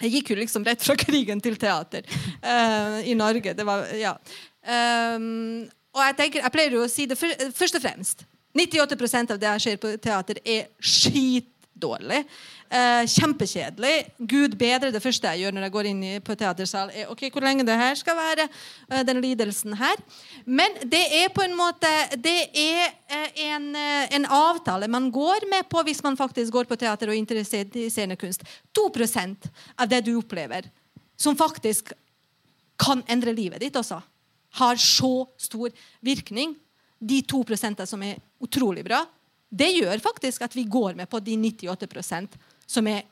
Jeg 0.03 0.17
gikk 0.17 0.33
jo 0.33 0.39
liksom 0.41 0.65
rett 0.67 0.83
fra 0.83 0.98
krigen 1.05 1.41
til 1.43 1.55
teater 1.60 2.07
uh, 2.43 3.00
i 3.07 3.15
Norge. 3.17 3.55
Det 3.55 3.67
var 3.67 3.88
Ja. 4.00 4.17
Um, 4.63 5.65
og 5.93 6.01
jeg 6.07 6.15
tenker, 6.17 6.41
jeg 6.41 6.53
pleier 6.55 6.74
jo 6.74 6.86
å 6.86 6.89
si 6.89 7.03
det 7.05 7.17
for, 7.19 7.50
først 7.53 7.75
og 7.77 7.83
fremst. 7.83 8.24
98% 8.57 9.33
av 9.33 9.41
det 9.41 9.50
jeg 9.50 9.63
ser 9.65 9.81
på 9.81 9.91
teater, 10.01 10.39
er 10.45 10.69
skitdårlig. 11.83 12.23
Eh, 12.69 13.05
kjempekjedelig. 13.07 14.05
Gud 14.17 14.55
bedre. 14.57 14.91
Det 14.91 15.01
første 15.01 15.27
jeg 15.27 15.43
gjør 15.43 15.53
når 15.53 15.67
jeg 15.67 15.73
går 15.73 15.89
inn 15.89 16.03
i, 16.03 16.19
på 16.19 16.35
teatersal, 16.35 16.89
er 16.89 17.11
ok, 17.11 17.29
hvor 17.31 17.43
lenge 17.43 17.65
det 17.65 17.75
her 17.77 17.95
skal 17.95 18.15
være. 18.15 18.49
eh, 18.89 19.03
den 19.03 19.21
lidelsen 19.21 19.73
her. 19.73 19.95
Men 20.45 20.71
det 20.83 21.23
er 21.23 21.29
på 21.29 21.43
en 21.43 21.55
måte 21.55 21.87
Det 22.17 22.49
er 22.53 22.93
eh, 23.09 23.29
en, 23.51 23.75
eh, 23.75 24.15
en 24.15 24.25
avtale 24.25 24.87
man 24.87 25.11
går 25.11 25.49
med 25.49 25.69
på 25.69 25.83
hvis 25.83 26.03
man 26.03 26.17
faktisk 26.17 26.51
går 26.51 26.65
på 26.65 26.75
teater 26.75 27.07
og 27.07 27.13
er 27.13 27.17
interessert 27.17 27.75
i 27.75 27.89
scenekunst. 27.89 28.41
2% 28.73 29.49
av 29.77 29.87
det 29.87 30.05
du 30.05 30.17
opplever, 30.17 30.63
som 31.17 31.35
faktisk 31.35 31.93
kan 32.77 33.03
endre 33.07 33.33
livet 33.33 33.59
ditt 33.59 33.75
også, 33.75 34.01
har 34.53 34.75
så 34.75 35.27
stor 35.37 35.69
virkning. 36.01 36.55
De 36.99 37.21
to 37.21 37.43
prosentene 37.43 37.87
som 37.87 38.01
er 38.01 38.17
utrolig 38.41 38.83
bra, 38.83 39.05
det 39.53 39.69
gjør 39.77 40.01
faktisk 40.01 40.41
at 40.48 40.55
vi 40.57 40.63
går 40.65 40.95
med 40.98 41.10
på 41.12 41.19
de 41.22 41.36
98% 41.38 42.38
som 42.74 42.88
er 42.89 43.03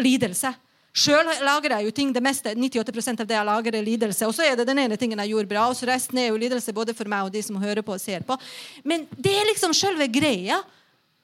lidelse. 0.00 0.52
Sjøl 0.92 1.24
lager 1.44 1.72
jeg 1.72 1.86
jo 1.88 1.92
ting, 1.96 2.10
det 2.12 2.20
meste, 2.24 2.52
98% 2.52 3.22
av 3.24 3.28
det 3.28 3.36
jeg 3.38 3.48
lager, 3.48 3.76
er 3.78 3.84
lidelse. 3.86 4.26
Og 4.28 4.34
så 4.36 4.44
er 4.44 4.58
det 4.60 4.66
den 4.68 4.80
ene 4.82 4.96
tingen 5.00 5.20
jeg 5.24 5.32
gjorde 5.32 5.48
bra, 5.48 5.66
og 5.70 5.76
så 5.78 5.88
resten 5.88 6.18
er 6.20 6.28
jo 6.28 6.36
lidelse 6.40 6.74
både 6.76 6.92
for 6.96 7.08
meg 7.08 7.28
og 7.28 7.32
de 7.32 7.40
som 7.44 7.56
hører 7.60 7.84
på 7.84 7.94
og 7.96 8.00
ser 8.02 8.24
på. 8.28 8.36
Men 8.84 9.06
det 9.16 9.32
er 9.32 9.48
liksom 9.48 9.72
selve 9.76 10.08
greia. 10.12 10.58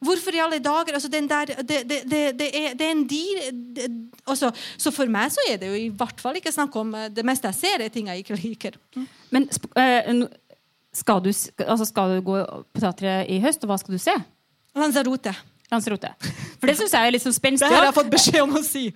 Hvorfor 0.05 0.37
i 0.37 0.41
alle 0.41 0.61
dager? 0.63 0.95
Altså, 0.95 1.11
den 1.13 1.27
der, 1.29 1.53
det, 1.69 1.83
det, 1.91 2.01
det, 2.39 2.49
er, 2.55 2.75
det 2.79 2.87
er 2.87 2.93
en 2.95 3.01
deal 3.11 3.89
altså, 4.31 4.53
Så 4.79 4.93
for 4.95 5.11
meg 5.11 5.33
så 5.35 5.43
er 5.51 5.57
det 5.59 5.73
jo 5.73 5.75
i 5.75 5.89
hvert 5.91 6.21
fall 6.23 6.39
ikke 6.39 6.53
snakk 6.55 6.77
om 6.79 6.93
eh, 6.95 7.09
Det 7.11 7.25
meste 7.27 7.51
jeg 7.51 7.59
ser, 7.59 7.83
er 7.83 7.91
ting 7.91 8.07
jeg 8.07 8.23
ikke 8.23 8.37
liker. 8.39 8.77
Men 9.35 9.49
sp- 9.51 9.73
eh, 9.75 10.23
skal 10.95 11.19
du, 11.25 11.33
altså, 11.67 11.85
skal 11.91 12.15
du 12.15 12.23
gå 12.31 12.39
på 12.47 12.81
teatret 12.85 13.27
i 13.35 13.41
høst, 13.43 13.67
og 13.67 13.73
hva 13.73 13.81
skal 13.83 13.99
du 13.99 14.01
se? 14.07 14.15
Lanzarote. 14.79 15.33
Lanzarote. 15.69 16.15
For 16.59 16.71
det 16.71 16.79
syns 16.79 16.95
jeg 16.97 17.09
er 17.09 17.13
litt 17.13 17.23
sånn 17.23 17.35
Det 17.37 17.69
her 17.69 17.75
har 17.77 17.87
jeg 17.91 17.97
fått 17.99 18.11
beskjed 18.13 18.41
om 18.41 18.55
å 18.57 18.63
si. 18.65 18.87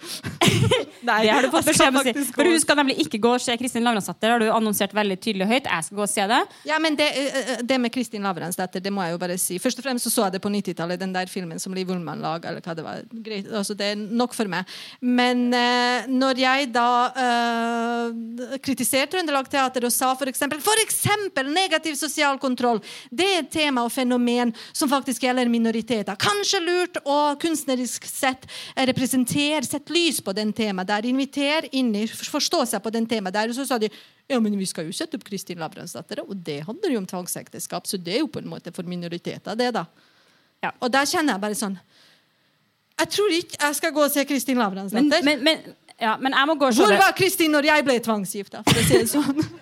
Nei, 1.09 1.19
Det 1.27 1.33
har 1.35 1.45
du 1.45 1.51
fått 1.53 1.69
beskjed 1.69 1.91
om 1.93 1.99
å 2.01 2.05
si. 2.07 2.15
For 2.33 2.49
hun 2.49 2.57
du 2.57 2.63
skal 2.63 2.79
nemlig 2.81 2.97
ikke 3.05 3.21
gå 3.23 3.35
og 3.37 3.43
se 3.45 3.57
Kristin 3.61 3.85
Lavransdatter. 3.85 4.33
har 4.33 4.41
du 4.41 4.49
annonsert 4.49 4.95
veldig 4.97 5.19
tydelig 5.21 5.45
og 5.47 5.53
høyt. 5.53 5.69
Jeg 5.69 5.87
skal 5.87 6.01
gå 6.01 6.05
og 6.07 6.11
se 6.11 6.27
det. 6.33 6.41
Ja, 6.69 6.79
men 6.83 6.97
det, 6.97 7.09
det 7.69 7.79
med 7.83 7.93
Kristin 7.95 8.25
Lavransdatter, 8.25 8.81
det 8.81 8.93
må 8.95 9.05
jeg 9.05 9.15
jo 9.15 9.21
bare 9.21 9.37
si. 9.41 9.59
Først 9.63 9.83
og 9.83 9.87
fremst 9.87 10.09
så, 10.09 10.15
så 10.15 10.27
jeg 10.27 10.39
det 10.39 10.43
på 10.47 10.53
90-tallet, 10.55 11.01
den 11.03 11.13
der 11.13 11.29
filmen 11.31 11.61
som 11.63 11.77
Liv 11.77 11.93
Ullmann 11.93 12.25
lag, 12.25 12.49
eller 12.49 12.65
hva 12.65 12.77
det 12.79 12.87
var. 12.87 13.05
Greit, 13.13 13.53
altså, 13.53 13.77
det 13.77 13.93
er 13.93 14.01
nok 14.01 14.37
for 14.37 14.49
meg. 14.51 14.73
Men 15.05 15.45
når 15.53 16.43
jeg 16.43 16.73
da 16.73 16.89
eh, 17.27 18.57
kritiserte 18.65 19.13
Trøndelag 19.13 19.49
Teater 19.53 19.85
og 19.85 19.93
sa 19.93 20.15
for 20.17 20.31
eksempel, 20.31 20.61
for 20.65 20.81
eksempel 20.81 21.51
negativ 21.53 21.99
sosial 22.01 22.41
kontroll, 22.41 22.81
det 23.13 23.29
er 23.29 23.43
et 23.43 23.53
tema 23.53 23.85
og 23.85 23.93
fenomen 23.93 24.55
som 24.73 24.89
faktisk 24.89 25.27
gjelder 25.27 25.51
minoriteter. 25.53 26.17
Kanskje 26.17 26.62
lurt 26.65 26.99
å 27.05 27.19
kunstnerisk 27.43 28.07
sett 28.09 28.47
eh, 28.75 28.87
representere, 28.89 29.63
sette 29.67 29.93
lys 29.95 30.21
på 30.25 30.35
den 30.37 30.53
temaet 30.57 30.91
der, 30.91 31.09
invitere 31.11 31.71
inn 31.77 31.93
i, 31.99 32.07
forstå 32.07 32.65
seg 32.73 32.83
på 32.85 32.93
den 32.95 33.09
temaet 33.11 33.37
der. 33.37 33.53
Og 33.53 33.59
så 33.59 33.67
sa 33.69 33.81
de 33.83 33.91
ja, 34.31 34.39
men 34.41 34.55
vi 34.57 34.67
skal 34.69 34.87
jo 34.87 34.95
sette 34.97 35.19
opp 35.19 35.27
Kristin 35.27 35.61
Lavransdatter, 35.61 36.23
og 36.25 36.39
det 36.47 36.63
handler 36.67 36.95
jo 36.95 37.03
om 37.03 37.09
tvangsekteskap, 37.11 37.89
så 37.91 37.99
det 38.01 38.17
er 38.17 38.23
jo 38.23 38.31
på 38.33 38.41
en 38.41 38.49
måte 38.49 38.73
for 38.73 38.87
minoriteter, 38.89 39.59
det, 39.59 39.73
da. 39.77 39.87
Ja. 40.63 40.71
Og 40.79 40.93
der 40.95 41.09
kjenner 41.11 41.35
jeg 41.35 41.43
bare 41.43 41.57
sånn 41.59 41.75
Jeg 42.95 43.09
tror 43.11 43.33
ikke 43.35 43.57
jeg 43.59 43.77
skal 43.81 43.91
gå 43.97 44.03
og 44.05 44.13
se 44.15 44.23
Kristin 44.29 44.55
Men, 44.55 44.63
Lavransdatter. 44.63 45.25
men, 45.27 45.43
men, 45.43 45.65
ja, 45.99 46.13
men 46.23 46.37
jeg 46.39 46.49
må 46.49 46.55
gå 46.61 46.69
og 46.71 46.77
se 46.77 46.87
Hvor 46.87 47.01
var 47.01 47.17
Kristin 47.19 47.51
når 47.51 47.67
jeg 47.67 47.87
ble 47.89 47.97
tvangsgifta? 48.07 48.63
For 48.69 48.79
å 48.79 48.87
si 48.87 49.01
det 49.03 49.11
sånn. 49.11 49.43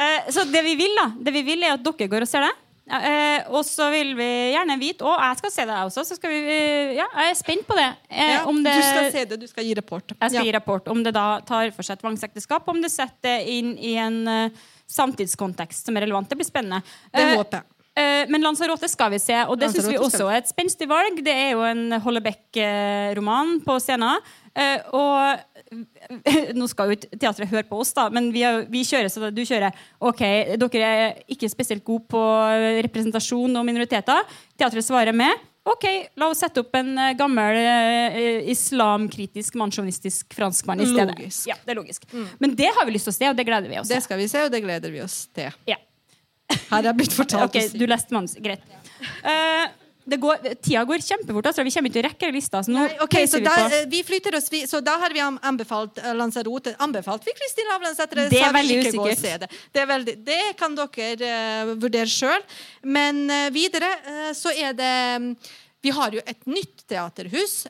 Eh, 0.00 0.30
så 0.32 0.46
det 0.48 0.62
vi 0.64 0.70
vil, 0.78 0.94
da, 0.96 1.10
det 1.20 1.32
vi 1.34 1.42
vil 1.44 1.64
er 1.66 1.74
at 1.74 1.82
dere 1.84 2.06
går 2.08 2.24
og 2.24 2.28
ser 2.30 2.46
det. 2.46 2.52
Eh, 2.90 3.44
og 3.54 3.62
så 3.64 3.86
vil 3.92 4.16
vi 4.18 4.26
gjerne 4.50 4.74
vite 4.80 5.04
Og 5.06 5.14
jeg 5.22 5.36
skal 5.38 5.50
se 5.54 5.64
det, 5.68 5.74
jeg 5.76 5.86
også. 5.90 6.04
Så 6.08 6.16
skal 6.18 6.30
vi, 6.34 6.40
eh, 6.50 6.94
ja, 6.98 7.06
jeg 7.14 7.30
er 7.30 7.38
spent 7.38 7.66
på 7.68 7.76
det. 7.78 7.88
Eh, 8.10 8.32
Ja, 8.34 8.44
om 8.50 8.62
det 8.64 8.74
Du 8.74 8.82
skal 8.82 9.10
se 9.12 9.24
det, 9.30 9.38
du 9.40 9.46
skal 9.46 9.64
gi 9.64 9.74
rapport. 9.78 10.04
Jeg 10.10 10.30
skal 10.30 10.40
Ja. 10.40 10.42
gi 10.48 10.52
rapport 10.56 10.88
om 10.88 11.02
det 11.04 11.14
da 11.14 11.40
tar 11.40 11.70
for 11.70 11.82
seg 11.86 12.00
tvangsekteskap, 12.00 12.66
om 12.68 12.80
det 12.82 12.90
setter 12.90 13.22
det 13.22 13.48
inn 13.48 13.76
i 13.78 13.94
en 13.96 14.26
uh, 14.26 14.50
samtidskontekst 14.90 15.86
som 15.86 15.96
er 15.96 16.02
relevant. 16.06 16.28
Det 16.28 16.38
blir 16.38 16.48
spennende. 16.48 16.82
Det 17.14 17.20
Eh, 17.22 17.36
håper 17.36 17.60
jeg. 17.60 17.64
Eh, 17.98 18.26
men 18.30 18.42
Lanzarote 18.44 18.88
skal 18.90 19.10
vi 19.14 19.18
se, 19.22 19.36
og 19.46 19.58
det 19.60 19.70
syns 19.72 19.88
vi 19.90 19.98
også 19.98 20.28
er 20.30 20.42
et 20.42 20.50
spenstig 20.50 20.88
valg. 20.90 21.18
Det 21.24 21.32
er 21.34 21.50
jo 21.54 21.64
en 21.66 21.96
Hollebeck-roman 22.04 23.56
på 23.66 23.76
scenen. 23.82 24.20
Eh, 24.54 24.82
og 24.96 25.76
nå 26.58 26.66
skal 26.70 26.90
jo 26.90 26.96
ikke 26.98 27.18
teatret 27.20 27.50
høre 27.52 27.66
på 27.68 27.78
oss, 27.82 27.92
da, 27.94 28.08
men 28.10 28.32
vi, 28.34 28.42
er, 28.46 28.64
vi 28.70 28.82
kjører 28.86 29.10
så 29.12 29.30
du 29.30 29.44
kjører. 29.46 29.76
Ok, 30.02 30.24
dere 30.58 30.88
er 30.90 31.20
ikke 31.30 31.50
spesielt 31.52 31.84
gode 31.86 32.08
på 32.10 32.22
representasjon 32.82 33.54
og 33.60 33.66
minoriteter. 33.68 34.26
Teatret 34.58 34.86
svarer 34.86 35.14
med 35.16 35.46
Ok, 35.68 35.84
la 36.16 36.30
oss 36.32 36.40
sette 36.40 36.62
opp 36.62 36.72
en 36.78 36.94
eh, 36.98 37.10
gammel 37.18 37.58
islamkritisk, 38.48 39.54
mansjonistisk 39.60 40.32
franskmann 40.34 40.80
i 40.80 40.86
stedet. 40.88 41.12
Logisk. 41.18 41.46
Ja, 41.50 41.56
det 41.66 41.74
er 41.74 41.78
logisk. 41.78 42.06
Men 42.40 42.54
det 42.56 42.70
har 42.76 42.88
vi 42.88 42.94
lyst 42.96 43.06
til 43.10 43.12
å 43.14 43.18
se, 43.18 43.28
og 43.28 43.36
det 43.38 43.44
gleder 43.48 43.68
vi 43.70 43.78
oss 43.78 43.90
Det 43.92 43.98
til. 44.00 44.06
skal 44.08 44.20
vi 44.22 44.28
se, 44.32 44.46
og 44.46 44.50
det 44.54 44.62
gleder 44.64 44.94
vi 44.94 45.02
oss 45.04 45.18
til. 45.36 45.52
Ja. 45.68 45.76
Her 46.70 46.90
er 46.90 46.96
blitt 46.96 47.14
fortalt 47.14 47.54
Ok, 47.54 47.76
du 47.76 47.86
leste 47.88 48.14
manus. 48.14 48.36
Greit. 48.42 48.64
Uh, 49.24 49.68
det 50.10 50.16
går, 50.18 50.42
tida 50.64 50.82
går 50.88 51.02
kjempefort. 51.04 51.46
Altså. 51.50 51.64
Vi 51.66 51.72
kommer 51.74 51.90
ikke 51.90 51.98
til 51.98 52.02
å 52.02 52.08
rekke 52.08 52.30
lista. 52.34 52.62
Så 52.64 52.72
nå 52.72 52.82
Nei, 52.82 52.98
ok, 53.04 53.16
så 53.30 53.40
vi 53.40 53.46
da, 53.46 53.54
på. 53.54 53.76
eh, 53.76 53.86
vi 53.92 54.02
flytter 54.06 54.36
oss, 54.38 54.48
vi, 54.50 54.62
så 54.66 54.80
da 54.84 54.96
har 55.02 55.14
vi 55.14 55.22
anbefalt 55.22 56.00
uh, 56.02 56.10
Lanzarote. 56.18 56.74
Anbefalt 56.82 57.26
vi 57.28 57.34
Kristin 57.38 57.68
Lavransdatter? 57.70 58.24
Det 58.32 58.42
er 58.42 58.54
veldig 58.56 58.78
ikke 58.80 58.92
usikkert. 58.96 59.44
Det. 59.44 59.64
Det, 59.70 59.82
er 59.84 59.90
veldig, 59.92 60.16
det 60.26 60.42
kan 60.60 60.78
dere 60.78 61.32
uh, 61.32 61.74
vurdere 61.76 62.10
sjøl. 62.10 62.46
Men 62.82 63.26
videre 63.54 63.90
så 64.36 64.52
er 64.56 64.72
det 64.76 64.94
um, 65.20 65.34
Vi 65.84 65.92
har 65.96 66.16
jo 66.16 66.22
et 66.28 66.48
nytt 66.48 66.86
teaterhus. 66.90 67.62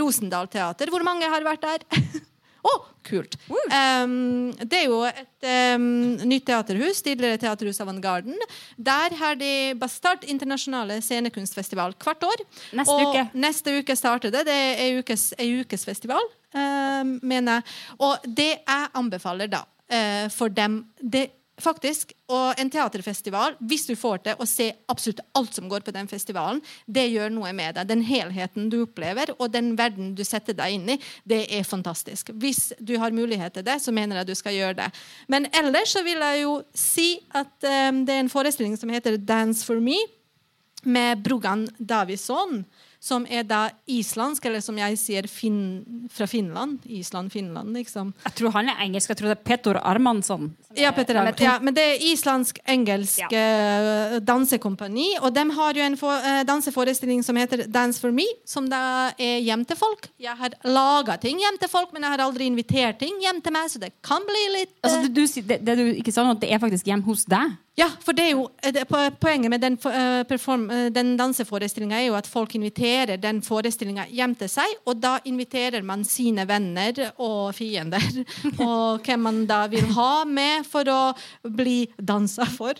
Rosendal 0.00 0.48
Teater. 0.50 0.90
Hvor 0.90 1.04
mange 1.06 1.28
har 1.30 1.44
vært 1.46 1.66
der? 1.66 2.04
Å, 2.64 2.72
kult. 3.04 3.36
Um, 3.50 4.48
det 4.56 4.78
er 4.78 4.86
jo 4.88 5.02
et 5.04 5.48
um, 5.76 5.84
nytt 6.24 6.46
teaterhus, 6.48 7.02
tidligere 7.04 7.40
Teaterhus 7.42 7.80
Avantgarden. 7.84 8.38
Der 8.80 9.16
har 9.20 9.36
de 9.40 9.74
Bastard 9.80 10.24
internasjonale 10.24 11.00
scenekunstfestival 11.04 11.96
hvert 12.00 12.24
år. 12.30 12.44
Neste 12.80 12.96
og 12.96 13.04
uke. 13.10 13.26
Neste 13.44 13.76
uke 13.80 13.98
starter 14.00 14.32
det. 14.32 14.46
Det 14.48 14.56
er 14.56 14.82
ei 14.86 14.90
ukes, 15.02 15.30
ukes 15.36 15.84
festival, 15.84 16.24
um, 16.56 17.18
mener 17.20 17.60
jeg. 17.60 17.78
Og 18.08 18.28
det 18.40 18.50
jeg 18.56 18.92
anbefaler 18.96 19.52
da 19.52 19.64
uh, 19.68 20.26
for 20.32 20.52
dem. 20.52 20.80
Det 20.98 21.28
faktisk, 21.60 22.12
Og 22.32 22.56
en 22.56 22.70
teaterfestival, 22.72 23.58
hvis 23.60 23.84
du 23.84 23.92
får 24.00 24.22
til 24.24 24.38
å 24.40 24.46
se 24.48 24.70
absolutt 24.88 25.20
alt 25.36 25.52
som 25.54 25.66
går 25.68 25.82
på 25.84 25.92
den 25.92 26.08
festivalen, 26.08 26.62
det 26.86 27.04
gjør 27.12 27.28
noe 27.34 27.52
med 27.52 27.76
deg. 27.76 27.88
Den 27.90 28.00
helheten 28.00 28.70
du 28.72 28.78
opplever, 28.86 29.34
og 29.36 29.52
den 29.52 29.74
verden 29.76 30.14
du 30.16 30.22
setter 30.24 30.56
deg 30.56 30.78
inn 30.78 30.88
i, 30.94 30.96
det 31.28 31.42
er 31.52 31.68
fantastisk. 31.68 32.32
Hvis 32.32 32.72
du 32.80 32.96
har 32.98 33.12
mulighet 33.12 33.58
til 33.58 33.66
det, 33.66 33.76
så 33.84 33.92
mener 33.92 34.22
jeg 34.22 34.30
du 34.30 34.34
skal 34.40 34.56
gjøre 34.56 34.78
det. 34.78 34.88
Men 35.28 35.50
ellers 35.52 35.92
så 35.92 36.00
vil 36.06 36.24
jeg 36.24 36.42
jo 36.46 36.56
si 36.72 37.10
at 37.36 37.68
um, 37.92 38.00
det 38.08 38.16
er 38.16 38.24
en 38.24 38.32
forestilling 38.32 38.80
som 38.80 38.88
heter 38.88 39.20
Dance 39.20 39.66
for 39.68 39.84
me, 39.84 40.00
med 40.84 41.22
Brogan 41.24 41.68
Davison 41.78 42.64
som 43.04 43.26
er 43.28 43.44
da 43.44 43.66
islandsk, 43.90 44.46
eller 44.48 44.62
som 44.64 44.78
jeg 44.80 44.96
sier 44.96 45.26
fin, 45.28 45.58
fra 46.12 46.24
Finland. 46.30 46.78
Island, 46.88 47.32
Finland, 47.32 47.74
liksom. 47.76 48.14
Jeg 48.24 48.36
tror 48.38 48.54
han 48.54 48.70
er 48.72 48.80
engelsk. 48.86 49.10
Jeg 49.12 49.20
tror 49.20 49.28
det 49.28 49.34
er 49.36 49.42
Petor 49.44 49.78
Armansson. 49.82 50.46
Ja, 50.72 50.92
Petter 50.96 51.18
Armansson. 51.20 51.44
ja, 51.44 51.58
men 51.60 51.76
det 51.76 51.84
er 51.84 52.06
islandsk-engelsk 52.08 53.34
ja. 53.34 54.20
dansekompani. 54.24 55.10
Og 55.20 55.34
de 55.36 55.44
har 55.58 55.80
jo 55.80 55.84
en 55.84 55.98
for, 56.00 56.24
uh, 56.24 56.40
danseforestilling 56.48 57.20
som 57.26 57.36
heter 57.36 57.66
Dance 57.68 58.00
for 58.00 58.14
me, 58.14 58.24
som 58.48 58.70
da 58.72 59.12
er 59.20 59.44
hjem 59.44 59.66
til 59.68 59.78
folk. 59.78 60.08
Jeg 60.22 60.40
har 60.40 60.56
laga 60.64 61.18
ting 61.20 61.42
hjem 61.44 61.60
til 61.60 61.70
folk, 61.70 61.92
men 61.92 62.06
jeg 62.06 62.16
har 62.16 62.24
aldri 62.24 62.48
invitert 62.48 63.02
ting 63.04 63.20
hjem 63.20 63.42
til 63.44 63.52
meg, 63.52 63.68
så 63.68 63.82
det 63.84 63.92
kan 64.06 64.24
bli 64.24 64.46
litt 64.56 64.72
uh... 64.80 64.88
altså, 64.88 65.12
du, 65.12 65.22
det, 65.52 65.60
det, 65.60 65.76
du 65.76 65.92
ikke 65.92 66.14
sa 66.14 66.24
nå, 66.24 66.38
det 66.40 66.48
er 66.48 66.62
faktisk 66.62 66.88
hjem 66.88 67.04
hos 67.04 67.28
deg? 67.28 67.52
Ja, 67.74 67.88
for 68.04 68.14
det 68.14 68.28
er 68.28 68.36
jo 68.36 68.44
det, 68.62 68.84
Poenget 69.18 69.50
med 69.50 69.62
den, 69.64 69.76
uh, 69.82 70.90
den 70.94 71.14
danseforestillinga 71.18 71.98
er 71.98 72.06
jo 72.06 72.16
at 72.18 72.28
folk 72.30 72.54
inviterer 72.54 73.18
den 73.18 73.40
forestillinga 73.42 74.06
hjem 74.14 74.36
til 74.38 74.50
seg, 74.52 74.76
og 74.86 75.00
da 75.02 75.16
inviterer 75.26 75.82
man 75.82 76.04
sine 76.06 76.46
venner 76.46 77.00
og 77.18 77.50
fiender, 77.58 78.06
og 78.68 79.02
hvem 79.02 79.26
man 79.26 79.44
da 79.50 79.64
vil 79.72 79.90
ha 79.96 80.12
med 80.22 80.68
for 80.70 80.86
å 80.86 81.00
bli 81.42 81.80
dansa 81.98 82.46
for. 82.46 82.78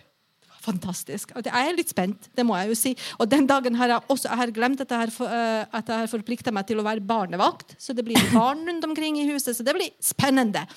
Fantastisk. 0.65 1.35
Jeg 1.43 1.53
er 1.53 1.75
litt 1.77 1.91
spent, 1.93 2.31
det 2.33 2.45
må 2.47 2.55
jeg 2.57 2.71
jo 2.71 2.77
si. 2.79 2.93
Og 3.19 3.29
den 3.29 3.49
dagen 3.51 3.75
har 3.77 3.91
jeg 3.91 4.07
også 4.15 4.31
jeg 4.31 4.41
har 4.41 4.53
glemt 4.57 4.81
at 4.81 4.95
jeg 4.95 5.11
har, 5.11 5.67
uh, 5.75 5.91
har 5.91 6.13
forplikta 6.13 6.55
meg 6.55 6.71
til 6.71 6.79
å 6.79 6.87
være 6.87 7.03
barnevakt, 7.05 7.75
så 7.83 7.99
det 7.99 8.07
blir 8.07 8.31
barn 8.31 8.63
rundt 8.71 8.87
omkring 8.87 9.19
i 9.19 9.27
huset, 9.33 9.59
så 9.59 9.67
det 9.67 9.75
blir 9.75 9.91
spennende. 9.99 10.69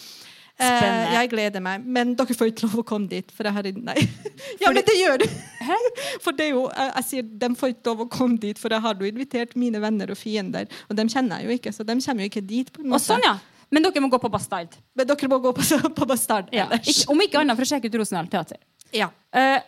Uh, 0.58 1.14
jeg 1.14 1.30
gleder 1.30 1.62
meg. 1.62 1.84
Men 1.86 2.16
dere 2.18 2.34
får 2.34 2.50
ikke 2.52 2.66
lov 2.66 2.80
å 2.82 2.86
komme 2.88 3.10
dit. 3.12 3.30
For 3.36 3.46
jeg 3.46 3.54
har 3.54 3.68
Nei. 3.78 3.98
ja, 4.62 4.72
men 4.72 4.82
det 4.88 4.96
gjør 4.98 5.22
du! 5.22 5.28
For 6.24 6.34
det 6.34 6.48
er 6.48 6.56
jo, 6.56 6.64
jeg, 6.72 7.06
sier 7.06 7.28
de 7.44 7.50
får 7.60 7.76
ikke 7.76 7.92
lov 7.92 8.06
å 8.06 8.10
komme 8.12 8.40
dit, 8.42 8.58
for 8.60 8.72
jeg 8.72 8.82
har 8.84 8.96
jo 8.98 9.08
invitert 9.10 9.54
mine 9.60 9.82
venner 9.84 10.10
og 10.14 10.18
fiender. 10.18 10.70
Og 10.88 10.98
dem 10.98 11.10
kjenner 11.12 11.42
jeg 11.42 11.48
jo 11.50 11.58
ikke, 11.60 11.74
så 11.76 11.86
de 11.86 11.98
kommer 12.00 12.24
jo 12.24 12.32
ikke 12.32 12.44
dit. 12.48 12.72
på 12.74 12.82
en 12.82 12.92
måte. 12.94 13.04
Og 13.04 13.06
sånn, 13.06 13.26
ja. 13.28 13.36
Men 13.74 13.84
dere 13.84 14.04
må 14.04 14.10
gå 14.12 14.20
på 14.24 14.32
Bastard. 14.32 14.78
Men 14.96 15.10
dere 15.10 15.30
må 15.32 15.40
gå 15.44 15.52
på, 15.58 15.66
på 16.00 16.08
Bastard 16.08 16.54
ja. 16.56 16.70
Om 17.12 17.26
ikke 17.26 17.42
annet 17.42 17.60
for 17.60 17.68
å 17.68 17.72
sjekke 17.74 17.92
ut 17.92 17.98
Rosendal 18.00 18.30
Teater. 18.32 18.62
Ja. 18.96 19.10
Uh, 19.36 19.60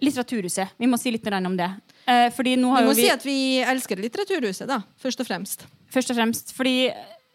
Litteraturhuset. 0.00 0.78
Vi 0.78 0.88
må 0.88 0.96
si 1.00 1.12
litt 1.12 1.26
om 1.28 1.56
det. 1.58 1.68
Uh, 2.08 2.30
vi 2.38 2.56
må 2.56 2.72
vi... 2.94 3.02
si 3.02 3.10
at 3.12 3.24
vi 3.26 3.38
elsker 3.60 4.00
Litteraturhuset, 4.00 4.68
da. 4.70 4.80
Først 5.02 5.20
og 5.20 5.28
fremst. 5.28 5.66
Først 5.92 6.14
og 6.14 6.18
fremst. 6.20 6.54
Fordi 6.56 6.88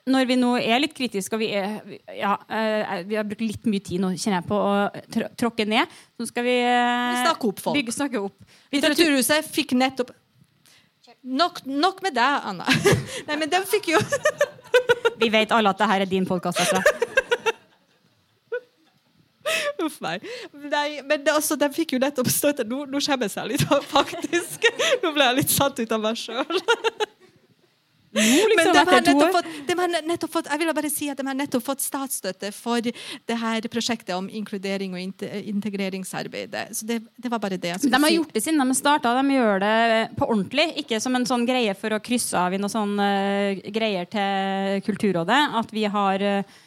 når 0.10 0.26
vi 0.28 0.36
nå 0.36 0.50
er 0.60 0.82
litt 0.84 0.96
kritiske, 0.98 1.38
og 1.38 1.40
vi, 1.40 1.48
er, 1.56 1.78
ja, 2.18 2.34
uh, 2.36 3.04
vi 3.08 3.16
har 3.16 3.28
brukt 3.28 3.44
litt 3.44 3.70
mye 3.72 3.84
tid 3.84 4.04
nå, 4.04 4.10
kjenner 4.18 4.42
jeg 4.42 4.48
på 4.50 4.58
å 4.60 5.30
tråkke 5.40 5.66
ned, 5.70 5.94
så 6.20 6.28
skal 6.28 6.48
vi, 6.48 6.58
vi 6.60 7.22
snakke 7.24 7.50
opp 7.50 7.64
folk. 7.64 7.78
Bygge, 7.78 7.96
snakke 7.96 8.26
opp. 8.26 8.52
Litteraturhuset 8.76 9.48
fikk 9.54 9.78
nettopp 9.80 10.14
Nok, 11.24 11.62
nok 11.64 12.02
med 12.04 12.18
deg, 12.18 12.46
Anna. 12.50 12.66
Nei, 13.30 13.38
men 13.40 13.48
de 13.48 13.62
fikk 13.68 13.94
jo 13.94 14.00
Vi 15.22 15.30
vet 15.32 15.54
alle 15.56 15.72
at 15.72 15.80
det 15.80 15.88
her 15.88 16.04
er 16.04 16.10
din 16.10 16.28
podkast, 16.28 16.60
altså. 16.60 16.82
Uff 19.86 20.00
meg. 20.04 20.24
Nei, 20.72 21.00
men 21.08 21.24
altså, 21.32 21.56
de 21.60 21.70
fikk 21.76 21.96
jo 21.96 22.02
nettopp 22.04 22.30
støtte. 22.32 22.66
Nå, 22.68 22.84
nå 22.92 23.02
skjemmes 23.04 23.38
jeg 23.40 23.54
litt, 23.54 23.64
faktisk. 23.92 24.68
Nå 25.04 25.14
ble 25.16 25.30
jeg 25.30 25.40
litt 25.40 25.54
satt 25.54 25.80
ut 25.80 25.96
av 25.96 26.04
meg 26.04 26.20
sjøl. 26.20 26.64
Liksom 28.14 28.56
Men 28.56 28.74
de 28.74 28.80
har, 28.92 29.02
nettopp 29.02 29.32
fått, 29.34 29.48
de 29.68 29.78
har 29.80 29.94
nettopp 30.06 30.34
fått, 30.34 30.50
jeg 30.52 30.62
vil 30.62 30.72
bare 30.78 30.92
si 30.94 31.10
at 31.10 31.18
de 31.18 31.26
har 31.26 31.38
nettopp 31.38 31.66
fått 31.66 31.82
statsstøtte 31.82 32.52
for 32.54 32.84
det 32.86 33.38
her 33.42 33.68
prosjektet 33.74 34.14
om 34.16 34.28
inkludering 34.30 34.94
og 34.94 35.24
integreringsarbeidet. 35.40 36.68
Så 36.78 36.86
det, 36.90 37.00
det 37.18 37.32
var 37.34 37.42
bare 37.42 37.58
det. 37.58 37.76
De 37.82 38.02
har 38.06 38.14
gjort 38.14 38.34
det 38.36 38.44
siden 38.46 38.62
de 38.62 38.78
starta. 38.78 39.16
De 39.18 39.38
gjør 39.38 39.64
det 39.64 39.78
på 40.20 40.28
ordentlig. 40.30 40.68
Ikke 40.84 41.02
som 41.02 41.18
en 41.18 41.26
sånn 41.30 41.48
greie 41.50 41.74
for 41.78 41.96
å 41.96 42.02
krysse 42.04 42.38
av 42.38 42.54
i 42.54 42.62
noen 42.62 42.74
sånne 42.74 43.10
uh, 43.10 43.64
greier 43.74 44.10
til 44.14 44.86
Kulturrådet. 44.86 45.42
At 45.64 45.74
vi 45.74 45.88
har 45.90 46.28
uh, 46.44 46.62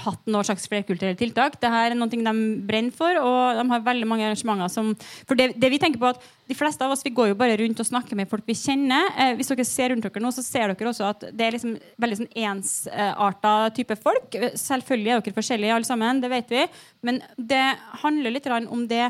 hatt 0.00 0.28
noe 0.30 0.44
slags 0.46 0.66
flerkulturelle 0.70 1.18
tiltak. 1.18 1.56
Dette 1.58 1.68
er 1.68 1.96
noe 1.96 2.08
de 2.10 2.34
brenner 2.66 2.94
for, 2.94 3.18
og 3.20 3.58
de 3.58 3.64
har 3.72 3.84
veldig 3.84 4.08
mange 4.08 4.26
arrangementer 4.26 4.70
som 4.72 4.94
For 5.26 5.38
det, 5.38 5.52
det, 5.60 5.70
vi 5.72 5.80
tenker 5.82 6.00
på 6.02 6.10
at 6.12 6.24
De 6.46 6.54
fleste 6.54 6.84
av 6.84 6.94
oss 6.94 7.04
vi 7.04 7.14
går 7.14 7.32
jo 7.32 7.38
bare 7.38 7.56
rundt 7.58 7.80
og 7.82 7.88
snakker 7.88 8.16
med 8.18 8.30
folk 8.30 8.46
vi 8.46 8.54
kjenner. 8.54 9.08
Eh, 9.18 9.34
hvis 9.38 9.50
dere 9.50 9.66
ser 9.66 9.90
rundt 9.90 10.06
dere 10.06 10.22
nå, 10.22 10.30
så 10.30 10.44
ser 10.46 10.70
dere 10.72 10.90
også 10.92 11.08
at 11.08 11.24
det 11.34 11.46
er 11.46 11.56
liksom 11.56 11.76
veldig 12.02 12.18
sånn 12.20 12.34
ensarta 12.46 13.54
type 13.74 13.96
folk. 13.98 14.36
Selvfølgelig 14.54 15.14
er 15.14 15.24
dere 15.24 15.38
forskjellige 15.40 15.78
alle 15.78 15.88
sammen, 15.88 16.22
det 16.22 16.30
vet 16.30 16.52
vi, 16.54 16.66
men 17.06 17.18
det 17.36 17.64
handler 18.04 18.36
litt 18.36 18.46
om 18.46 18.86
det 18.86 19.08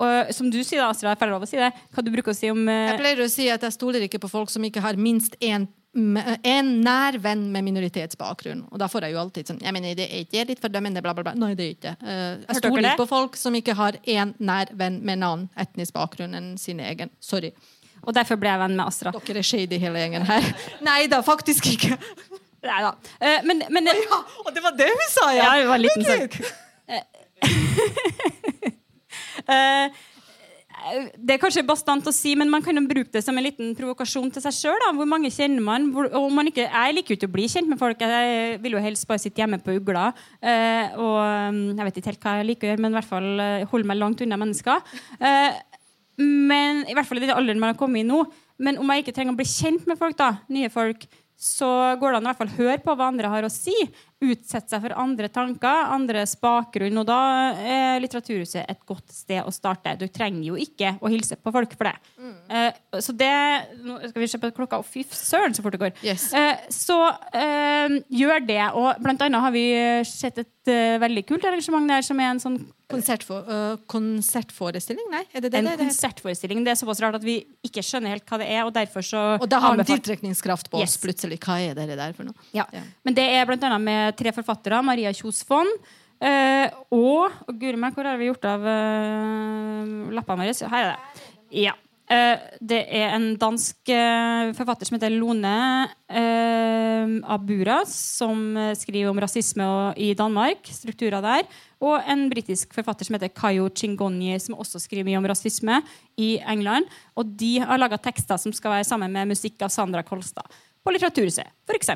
og 0.00 0.30
som 0.32 0.48
du 0.48 0.62
sier, 0.64 0.80
da, 0.80 0.88
Astrid, 0.88 1.10
jeg 1.10 1.20
får 1.20 1.28
lov 1.28 1.42
å 1.44 1.48
si 1.50 1.58
det. 1.60 1.68
Hva 1.92 2.04
du 2.04 2.08
bruker 2.14 2.32
å 2.32 2.36
si 2.36 2.48
om 2.48 2.62
uh... 2.64 2.86
Jeg 2.88 3.00
pleier 3.02 3.20
å 3.20 3.28
si 3.28 3.50
at 3.52 3.66
jeg 3.66 3.76
stoler 3.76 4.06
ikke 4.06 4.22
på 4.22 4.30
folk 4.32 4.48
som 4.48 4.64
ikke 4.64 4.80
har 4.80 4.96
minst 4.96 5.36
én 5.44 5.68
en 5.92 6.68
nær 6.84 7.16
venn 7.18 7.48
med 7.50 7.64
minoritetsbakgrunn. 7.66 8.62
Og 8.70 8.78
da 8.78 8.86
får 8.90 9.08
jeg 9.08 9.16
jo 9.16 9.20
alltid 9.24 9.48
sånn 9.50 9.58
Jeg 9.64 9.74
mener, 9.74 9.96
det 9.98 10.06
er 10.06 10.22
ikke 10.22 10.44
litt 10.52 10.62
fordømmende, 10.62 11.02
bla, 11.02 11.14
bla, 11.16 11.24
bla. 11.26 11.34
Nei, 11.34 11.54
det 11.58 11.64
er 11.64 11.72
ikke. 11.74 11.94
Uh, 12.04 12.38
jeg 12.44 12.60
stoler 12.60 12.86
ikke 12.92 13.02
på 13.02 13.10
folk 13.10 13.38
som 13.40 13.56
ikke 13.58 13.74
har 13.78 13.98
én 14.06 14.34
nær 14.38 14.70
venn 14.78 15.00
med 15.02 15.18
en 15.18 15.26
annen 15.26 15.48
etnisk 15.58 15.96
bakgrunn 15.96 16.36
enn 16.38 16.52
sin 16.62 16.80
egen. 16.84 17.10
Sorry. 17.18 17.50
Og 18.06 18.14
derfor 18.16 18.38
ble 18.40 18.52
jeg 18.52 18.62
venn 18.62 18.76
med 18.78 18.86
Astra. 18.86 19.10
Dere 19.26 19.42
er 19.42 19.48
shady 19.50 19.80
hele 19.82 19.98
gjengen 20.04 20.24
her. 20.30 20.46
Nei 20.88 21.02
da, 21.10 21.18
faktisk 21.26 21.66
ikke. 21.72 21.98
Nei 22.70 22.80
da. 22.86 22.94
Uh, 23.18 23.40
men, 23.48 23.64
men 23.74 23.90
ja, 23.90 24.20
Og 24.44 24.54
det 24.54 24.62
var 24.62 24.78
det 24.78 24.92
hun 24.92 25.10
sa, 25.10 25.26
ja! 25.34 25.42
Ja, 25.42 25.52
det 25.58 25.68
var 25.72 25.78
liten 25.82 26.06
uh, 29.50 29.86
det 31.16 31.34
er 31.34 31.40
kanskje 31.42 31.64
bastant 31.66 32.06
å 32.08 32.12
si, 32.14 32.32
men 32.38 32.50
man 32.52 32.62
kan 32.64 32.76
jo 32.76 32.82
bruke 32.88 33.12
det 33.12 33.22
som 33.24 33.36
en 33.36 33.44
liten 33.44 33.72
provokasjon 33.78 34.30
til 34.34 34.44
seg 34.44 34.56
sjøl. 34.56 34.84
Hvor 34.96 35.08
mange 35.08 35.30
kjenner 35.32 35.62
man? 35.64 35.88
Og 35.92 36.28
man 36.34 36.48
ikke, 36.50 36.66
jeg 36.66 36.96
liker 36.96 37.14
jo 37.14 37.18
ikke 37.18 37.30
å 37.30 37.34
bli 37.36 37.46
kjent 37.52 37.70
med 37.70 37.80
folk. 37.80 38.00
Jeg 38.00 38.58
vil 38.64 38.76
jo 38.76 38.82
helst 38.84 39.08
bare 39.10 39.22
sitte 39.22 39.42
hjemme 39.42 39.60
på 39.62 39.76
ugla. 39.78 40.10
Eh, 40.40 40.96
og 40.96 41.18
mm, 41.54 41.64
jeg 41.74 41.88
vet 41.88 42.00
ikke 42.00 42.12
helt 42.12 42.26
hva 42.26 42.36
jeg 42.38 42.48
liker 42.50 42.68
å 42.68 42.72
gjøre, 42.72 42.84
men 42.84 42.94
i 42.94 42.98
hvert 42.98 43.10
fall 43.10 43.44
eh, 43.46 43.66
holde 43.72 43.90
meg 43.90 44.00
langt 44.00 44.24
unna 44.24 44.40
mennesker. 44.40 45.00
Eh, 45.20 45.60
men 46.20 46.84
I 46.88 46.96
hvert 46.96 47.08
fall 47.08 47.20
i 47.20 47.24
den 47.24 47.34
alderen 47.34 47.62
man 47.62 47.74
har 47.74 47.80
kommet 47.80 48.04
i 48.04 48.08
nå. 48.08 48.24
Men 48.60 48.80
om 48.80 48.92
jeg 48.92 49.04
ikke 49.04 49.16
trenger 49.16 49.36
å 49.36 49.40
bli 49.40 49.48
kjent 49.48 49.86
med 49.88 50.00
folk, 50.00 50.18
da, 50.20 50.34
nye 50.52 50.72
folk, 50.72 51.06
så 51.40 51.96
går 52.00 52.12
det 52.12 52.20
an 52.20 52.28
å 52.28 52.54
høre 52.58 52.80
på 52.84 52.94
hva 52.94 53.08
andre 53.08 53.30
har 53.32 53.46
å 53.46 53.52
si. 53.52 53.72
Utsette 54.20 54.68
seg 54.68 54.82
for 54.84 54.92
andre 55.00 55.30
tanker, 55.32 55.86
andres 55.94 56.34
bakgrunn. 56.40 56.98
Og 57.00 57.06
da 57.08 57.20
er 57.56 58.02
Litteraturhuset 58.02 58.68
et 58.68 58.82
godt 58.88 59.08
sted 59.14 59.40
å 59.40 59.52
starte. 59.54 59.94
Du 59.96 60.04
trenger 60.12 60.50
jo 60.50 60.58
ikke 60.60 60.92
å 61.00 61.08
hilse 61.08 61.38
på 61.40 61.52
folk 61.54 61.72
for 61.72 61.88
det. 61.88 61.94
Mm. 62.20 62.34
Uh, 62.52 63.00
så 63.00 63.14
det 63.16 63.32
Nå 63.80 63.96
skal 64.10 64.20
vi 64.20 64.28
se 64.28 64.40
på 64.42 64.52
klokka. 64.56 64.82
Fy 64.84 65.06
søren, 65.08 65.56
så 65.56 65.64
fort 65.64 65.76
det 65.76 65.80
går. 65.80 65.96
Yes. 66.04 66.28
Uh, 66.36 66.68
så 66.74 66.98
uh, 67.08 67.96
gjør 68.12 68.44
det. 68.44 68.60
Og 68.76 69.00
blant 69.00 69.24
annet 69.24 69.46
har 69.46 69.56
vi 69.56 69.64
sett 70.08 70.44
et 70.44 70.52
veldig 71.02 71.24
kult 71.28 71.44
arrangement 71.48 71.90
der 71.90 72.04
som 72.06 72.20
er 72.22 72.30
en 72.34 72.42
sånn 72.42 72.60
Konsertfor, 72.90 73.44
uh, 73.46 73.76
konsertforestilling? 73.90 75.06
Nei, 75.12 75.22
er 75.30 75.44
det 75.44 75.52
det? 75.52 75.60
En 75.60 75.68
det, 75.68 75.76
konsertforestilling. 75.78 76.64
Det 76.66 76.72
er 76.72 76.78
såpass 76.80 76.98
rart 77.04 77.20
at 77.20 77.22
vi 77.22 77.36
ikke 77.66 77.84
skjønner 77.86 78.16
helt 78.16 78.26
hva 78.26 78.40
det 78.42 78.48
er. 78.50 78.64
Og 78.66 78.72
derfor 78.74 79.04
så 79.06 79.20
Og 79.36 79.46
da 79.50 79.60
har 79.62 79.78
den 79.78 79.86
tiltrekningskraft 79.86 80.72
på 80.72 80.80
oss 80.80 80.96
yes. 80.96 81.00
plutselig. 81.02 81.38
Hva 81.44 81.60
er 81.62 81.78
det 81.78 81.94
der 81.94 82.16
for 82.16 82.26
noe? 82.26 82.48
Ja. 82.56 82.66
ja. 82.74 82.82
Men 83.06 83.14
det 83.14 83.28
er 83.30 83.46
blant 83.46 83.66
annet 83.68 83.84
med 83.86 84.18
tre 84.18 84.34
forfattere. 84.34 84.82
Maria 84.86 85.14
Kjos 85.14 85.44
Fonn. 85.46 85.70
Uh, 86.20 86.66
og, 86.92 87.38
og 87.46 87.54
guri 87.62 87.78
meg, 87.80 87.94
hvor 87.94 88.10
har 88.10 88.18
vi 88.20 88.26
gjort 88.28 88.50
av 88.50 88.66
uh, 88.66 90.10
lappene 90.12 90.50
våre? 90.50 90.72
Her 90.74 90.82
er 90.82 90.90
det. 90.90 91.30
Ja. 91.62 91.78
Uh, 92.10 92.36
det 92.58 92.80
er 92.90 93.12
en 93.14 93.28
dansk 93.38 93.92
forfatter 94.58 94.88
som 94.88 94.96
heter 94.96 95.12
Lone 95.14 95.52
Abura, 97.30 97.84
som 97.86 98.58
skriver 98.74 99.12
om 99.12 99.20
rasisme 99.22 99.66
i 99.94 100.10
Danmark. 100.18 100.66
Strukturer 100.74 101.22
der. 101.22 101.46
Og 101.80 102.02
en 102.10 102.26
britisk 102.32 102.74
forfatter 102.76 103.06
som 103.06 103.16
heter 103.16 103.30
Kayo 103.32 103.68
Chingonyi, 103.70 104.34
som 104.42 104.58
også 104.58 104.82
skriver 104.82 105.06
mye 105.06 105.20
om 105.20 105.28
rasisme 105.30 105.78
i 106.20 106.34
England. 106.50 106.90
Og 107.14 107.30
de 107.40 107.54
har 107.62 107.80
laga 107.80 108.00
tekster 108.02 108.42
som 108.42 108.52
skal 108.52 108.74
være 108.74 108.88
sammen 108.90 109.14
med 109.14 109.30
musikk 109.30 109.62
av 109.62 109.72
Sandra 109.72 110.02
Kolstad 110.04 110.50
på 110.84 110.92
Litteraturhuset, 110.94 111.48
f.eks. 111.68 111.90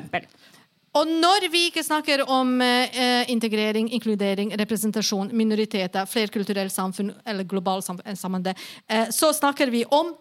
Og 0.95 1.09
når 1.09 1.49
vi 1.51 1.65
ikke 1.69 1.83
snakker 1.83 2.23
om 2.31 2.53
eh, 2.63 3.27
integrering, 3.31 3.89
inkludering, 3.97 4.53
representasjon, 4.61 5.33
minoriteter, 5.35 6.07
flerkulturelt 6.07 6.71
samfunn 6.71 7.11
eller 7.27 7.47
globalt 7.47 7.85
samfunn, 7.87 8.47
eh, 8.87 9.09
så 9.11 9.33
snakker 9.35 9.73
vi 9.73 9.83
om 9.91 10.15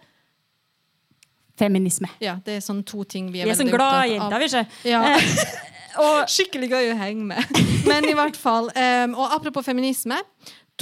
Feminisme. 1.55 2.09
Ja, 2.19 2.33
det 2.43 2.57
er 2.57 2.63
sånn 2.65 2.81
to 2.83 3.05
ting 3.07 3.29
vi 3.31 3.39
er, 3.39 3.47
vi 3.47 3.53
er 3.53 3.59
sånn 3.61 3.71
glade 3.71 4.09
jenter, 4.11 4.43
vi 4.43 4.49
ikke? 4.49 4.63
Ja. 4.91 5.03
Og 6.03 6.25
Skikkelig 6.27 6.69
gøy 6.73 6.89
å 6.91 6.97
henge 6.99 7.29
med. 7.29 7.61
Men 7.87 8.09
i 8.11 8.17
hvert 8.19 8.35
fall. 8.35 8.67
Eh, 8.75 9.07
og 9.15 9.37
apropos 9.37 9.63
feminisme. 9.63 10.19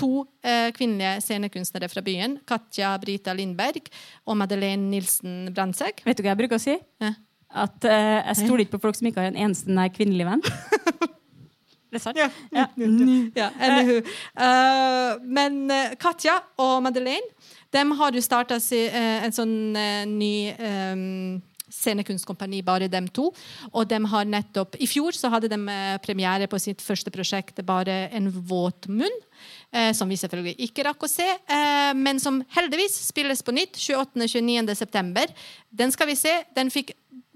To 0.00 0.22
uh, 0.24 0.70
kvinnelige 0.72 1.18
scenekunstnere 1.20 1.84
fra 1.92 2.00
byen, 2.00 2.38
Katja 2.48 2.94
Brita 2.96 3.34
Lindberg 3.36 3.90
og 4.24 4.38
Madeleine 4.40 4.88
Nilsen 4.88 5.50
Brandtzæg. 5.52 6.00
vet 6.06 6.16
du 6.16 6.22
hva 6.24 6.30
jeg 6.30 6.38
bruker 6.40 6.56
å 6.56 6.62
si? 6.62 6.78
Ja. 7.02 7.10
At 7.52 7.84
eh, 7.84 8.20
jeg 8.30 8.44
stoler 8.44 8.64
ikke 8.64 8.78
på 8.78 8.86
folk 8.86 8.98
som 8.98 9.08
ikke 9.08 9.20
har 9.20 9.32
en 9.32 9.42
eneste 9.48 9.72
nær 9.72 9.92
kvinnelig 9.92 10.28
venn. 10.28 10.44
Det 11.92 11.98
er 11.98 12.04
sant? 12.06 12.16
Ja. 12.16 12.30
ja, 13.36 13.50
anywho. 13.60 13.98
Uh, 14.32 15.18
men 15.28 15.66
uh, 15.68 15.90
Katja 16.00 16.38
og 16.56 16.78
Madeleine 16.86 17.28
de 17.72 17.82
har 17.98 18.16
jo 18.16 18.22
starta 18.24 18.56
en 18.56 19.34
sånn 19.36 19.52
uh, 19.76 20.04
ny 20.08 20.52
um, 20.56 21.42
scenekunstkompani, 21.72 22.62
bare 22.64 22.88
dem 22.92 23.08
to. 23.12 23.30
Og 23.72 23.88
de 23.88 24.00
har 24.12 24.28
nettopp 24.28 24.76
I 24.80 24.88
fjor 24.90 25.16
så 25.16 25.30
hadde 25.32 25.50
de 25.52 25.58
uh, 25.64 25.96
premiere 26.04 26.48
på 26.50 26.60
sitt 26.60 26.84
første 26.84 27.12
prosjekt, 27.14 27.60
Bare 27.64 28.06
en 28.12 28.30
våt 28.30 28.88
munn. 28.88 29.20
Uh, 29.72 29.88
som 29.96 30.10
vi 30.10 30.18
selvfølgelig 30.20 30.66
ikke 30.66 30.84
rakk 30.84 31.06
å 31.06 31.08
se, 31.08 31.24
uh, 31.24 31.92
men 31.96 32.18
som 32.20 32.42
heldigvis 32.52 32.92
spilles 33.06 33.40
på 33.40 33.54
nytt 33.56 33.78
28.-29. 33.80 34.74
september. 34.76 35.30
Den 35.72 35.94
skal 35.94 36.10
vi 36.10 36.16
se. 36.20 36.34
Den 36.52 36.68
fikk 36.68 36.90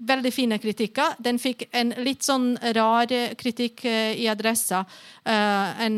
veldig 0.05 0.29
fine 0.35 0.59
kritikker. 0.61 1.15
Den 1.17 1.39
fikk 1.41 1.63
en 1.73 1.95
litt 2.05 2.21
sånn 2.21 2.51
rar 2.77 3.09
kritikk 3.41 3.81
uh, 3.89 4.13
i 4.13 4.29
Adressa. 4.29 4.83
En, 5.25 5.97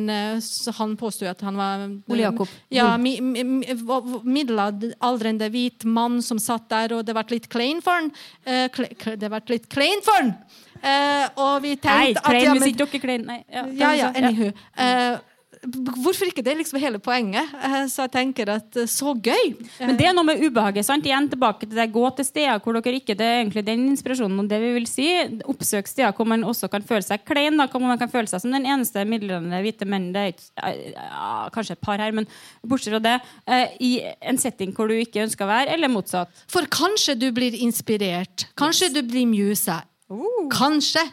han 0.80 0.95
påsto 0.97 1.28
at 1.28 1.43
han 1.43 1.60
var 1.60 1.84
Ole 2.08 2.23
Jakob. 2.23 2.56
Ja, 2.71 2.93
mi, 2.97 3.17
mi, 3.19 3.43
mi, 3.43 3.75
middelaldrende 4.23 5.52
hvit 5.52 5.84
mann 5.84 6.21
som 6.23 6.39
satt 6.39 6.71
der, 6.71 6.95
og 6.95 7.04
det 7.06 7.17
ble 7.19 7.36
litt 7.36 7.52
klein 7.52 7.84
for 7.84 7.99
han. 7.99 8.10
Det 8.47 9.28
ble 9.28 9.43
litt 9.52 9.67
klein 9.69 10.08
for 10.08 10.23
han! 10.23 10.34
og 11.36 11.58
vi 11.62 11.73
Nei, 11.75 11.82
tenkte 11.84 12.21
at 12.23 12.38
ja, 12.38 12.43
ja, 12.45 12.54
hvis 12.56 12.69
ikke 12.71 12.86
dere 12.86 13.02
klein. 13.04 13.25
Nei. 13.28 13.41
Ja, 13.52 13.65
ja, 13.67 13.89
ja, 13.91 13.97
ja. 13.99 14.12
anywho. 14.15 14.54
Eh, 14.80 15.17
b- 15.19 15.28
hvorfor 15.62 16.30
ikke? 16.30 16.43
Det 16.45 16.54
er 16.54 16.60
liksom 16.60 16.80
hele 16.80 17.00
poenget. 17.04 17.50
Eh, 17.60 17.86
så 17.91 18.06
jeg 18.06 18.13
tenker 18.13 18.52
at 18.54 18.78
eh, 18.80 18.88
så 18.89 19.13
gøy. 19.15 19.52
Men 19.82 19.98
det 20.00 20.08
er 20.08 20.15
noe 20.15 20.28
med 20.28 20.41
ubehaget. 20.43 20.86
sant? 20.88 21.06
Igjen 21.06 21.30
tilbake 21.32 21.67
til 21.67 21.76
det. 21.76 21.89
Gå 21.93 22.06
til 22.15 22.28
steder 22.28 22.62
hvor 22.63 22.78
dere 22.78 23.00
ikke 23.00 23.17
Det 23.19 23.26
er 23.26 23.41
egentlig 23.41 23.65
den 23.67 23.88
inspirasjonen. 23.91 24.39
Og 24.43 24.50
det 24.52 24.62
vi 24.63 24.72
vil 24.78 24.88
si, 24.89 25.08
Oppsøk 25.50 25.89
steder 25.91 26.15
hvor 26.15 26.30
man 26.30 26.45
også 26.48 26.69
kan 26.72 26.86
føle 26.86 27.04
seg 27.06 27.26
klein. 27.28 27.58
da, 27.60 27.67
Hvor 27.67 27.84
man 27.84 28.00
kan 28.00 28.12
føle 28.12 28.32
seg 28.32 28.43
som 28.43 28.56
den 28.56 28.65
eneste 28.69 29.04
midlene 29.10 29.62
hvite 29.65 29.88
menn. 29.89 30.12
Det 30.15 30.24
er 30.24 30.34
ikke, 30.34 30.74
ja, 30.95 31.50
kanskje 31.56 31.78
et 31.78 31.84
par 31.84 32.00
her, 32.00 32.15
men 32.15 32.28
bortsett 32.63 32.95
fra 32.95 33.04
det. 33.04 33.17
eh, 33.48 33.78
I 33.80 33.91
en 34.22 34.38
setting 34.38 34.74
hvor 34.76 34.88
du 34.88 34.95
ikke 34.95 35.24
ønsker 35.26 35.45
å 35.45 35.52
være, 35.52 35.76
eller 35.76 35.91
motsatt. 35.91 36.32
For 36.48 36.65
kanskje 36.72 37.17
du 37.19 37.32
blir 37.36 37.56
inspirert. 37.60 38.48
Kanskje 38.60 38.93
du 38.93 39.04
blir 39.04 39.28
muse. 39.28 39.76
Uh. 40.10 40.48
Kanskje 40.50 41.04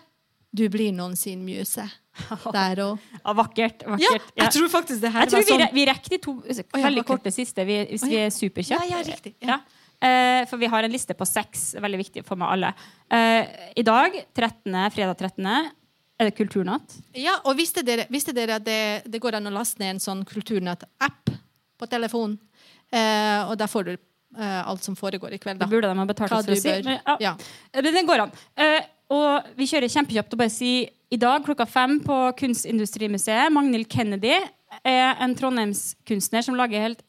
du 0.54 0.66
blir 0.72 0.92
noen 0.94 1.16
sin 1.18 1.44
muse. 1.46 1.84
Der 2.56 2.82
òg. 2.84 3.08
Ja, 3.20 3.32
vakkert. 3.36 3.82
Ja, 4.00 4.12
jeg 4.40 4.52
tror 4.54 4.70
faktisk 4.72 5.02
det 5.02 5.10
her 5.12 5.26
Jeg 5.26 5.32
tror 5.32 5.42
var 5.42 5.48
sånn 5.50 5.64
Vi, 5.66 5.72
vi 5.76 5.82
rekker 5.90 6.14
de 6.14 6.18
to 6.24 6.32
veldig 6.72 7.02
ok. 7.02 7.08
korte 7.10 7.32
siste 7.34 7.66
vi, 7.68 7.82
hvis 7.90 8.06
Å, 8.06 8.08
vi 8.08 8.20
er 8.22 8.30
superkjappe. 8.32 8.88
Ja, 8.88 9.02
riktig, 9.04 9.34
ja. 9.44 9.58
Ja. 9.58 9.82
Eh, 9.96 10.42
for 10.48 10.60
vi 10.60 10.68
har 10.72 10.84
en 10.84 10.92
liste 10.92 11.16
på 11.16 11.26
seks. 11.28 11.74
Veldig 11.80 12.00
viktig 12.00 12.24
for 12.26 12.40
meg 12.40 12.54
alle. 12.56 12.72
Uh, 13.12 13.44
I 13.76 13.84
dag, 13.86 14.16
13., 14.36 14.72
fredag 14.96 15.20
13., 15.20 15.52
er 16.16 16.30
det 16.30 16.32
kulturnatt. 16.32 16.96
Ja, 17.20 17.36
og 17.44 17.58
visste 17.58 17.84
dere, 17.84 18.06
visste 18.12 18.32
dere 18.36 18.56
at 18.56 18.64
det, 18.64 19.04
det 19.04 19.20
går 19.20 19.36
an 19.36 19.50
å 19.50 19.52
laste 19.52 19.82
ned 19.82 19.98
en 19.98 20.00
sånn 20.00 20.22
Kulturnatt-app 20.28 21.32
på 21.76 21.88
telefonen? 21.92 22.38
Uh, 22.88 23.50
og 23.50 23.56
der 23.60 23.68
får 23.68 23.90
du 23.90 23.96
alt 24.36 24.84
som 24.84 24.92
foregår 24.98 25.32
i 25.32 25.38
kveld. 25.40 25.62
Det 25.62 25.68
burde 25.70 25.88
de 25.88 25.96
ha 25.96 26.04
betalt 26.04 26.32
Hva 26.32 26.42
for 26.44 26.52
å 26.52 26.60
si. 26.60 26.72
Men, 26.84 26.98
ja. 27.22 27.30
Men 27.72 27.94
den 27.94 28.08
går 28.08 28.20
an. 28.26 28.32
Eh, 28.58 28.84
og 29.12 29.50
vi 29.58 29.68
kjører 29.70 29.92
kjempekjapt 29.92 30.34
og 30.34 30.40
bare 30.40 30.52
sier 30.52 30.92
i 31.12 31.18
dag 31.20 31.44
klokka 31.46 31.66
fem 31.70 32.00
på 32.02 32.14
Kunstindustrimuseet. 32.40 33.52
Magnhild 33.54 33.86
Kennedy 33.90 34.34
er 34.82 35.20
en 35.22 35.36
trondheimskunstner 35.38 36.42
som 36.42 36.56
lager 36.58 36.82
helt 36.82 37.04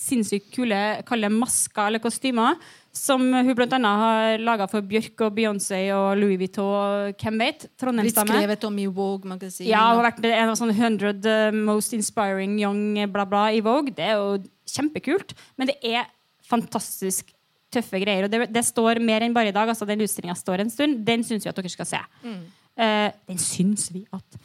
sinnssykt 0.00 0.52
kule 0.54 0.76
kalle 1.08 1.30
masker 1.34 1.88
eller 1.88 2.02
kostymer. 2.02 2.60
Som 2.94 3.22
hun 3.30 3.52
bl.a. 3.54 3.78
har 3.78 4.40
laga 4.42 4.66
for 4.70 4.82
Bjørk 4.82 5.22
og 5.26 5.36
Beyoncé 5.36 5.78
og 5.94 6.16
Louis 6.18 6.38
Vuitton 6.40 6.70
og 6.70 7.20
hvem 7.22 7.42
vet. 7.44 7.66
Blitt 7.78 8.18
skrevet 8.18 8.64
om 8.66 8.78
i 8.82 8.86
Vogue-magasin. 8.90 9.68
Ja, 9.68 9.84
hun 9.92 10.00
har 10.00 10.08
vært 10.08 10.26
en 10.26 10.50
av 10.50 10.56
sånne 10.58 10.74
100 10.74 11.20
uh, 11.22 11.54
most 11.54 11.94
inspiring 11.94 12.56
young 12.58 12.98
bla 13.14 13.26
bla 13.30 13.44
i 13.54 13.62
Vogue. 13.62 13.94
Det 13.94 14.08
er 14.08 14.18
jo 14.18 14.40
kjempekult. 14.70 15.36
Men 15.58 15.70
det 15.70 15.78
er 15.86 16.10
fantastisk 16.50 17.30
tøffe 17.72 18.00
greier. 18.02 18.26
Og 18.26 18.30
det, 18.32 18.48
det 18.52 18.64
står 18.66 19.00
mer 19.04 19.22
enn 19.26 19.34
bare 19.36 19.52
i 19.52 19.54
dag. 19.56 19.68
Altså, 19.70 19.86
den 19.88 20.02
utstillinga 20.04 20.34
står 20.38 20.64
en 20.64 20.70
stund. 20.72 21.04
Den 21.06 21.22
syns 21.26 21.46
vi 21.46 21.52
at 21.52 21.56
dere 21.60 21.72
skal 21.72 21.88
se. 21.88 22.00
Eh, 22.26 23.08
den 23.30 23.38
syns 23.42 23.88
vi 23.94 24.04
at 24.12 24.40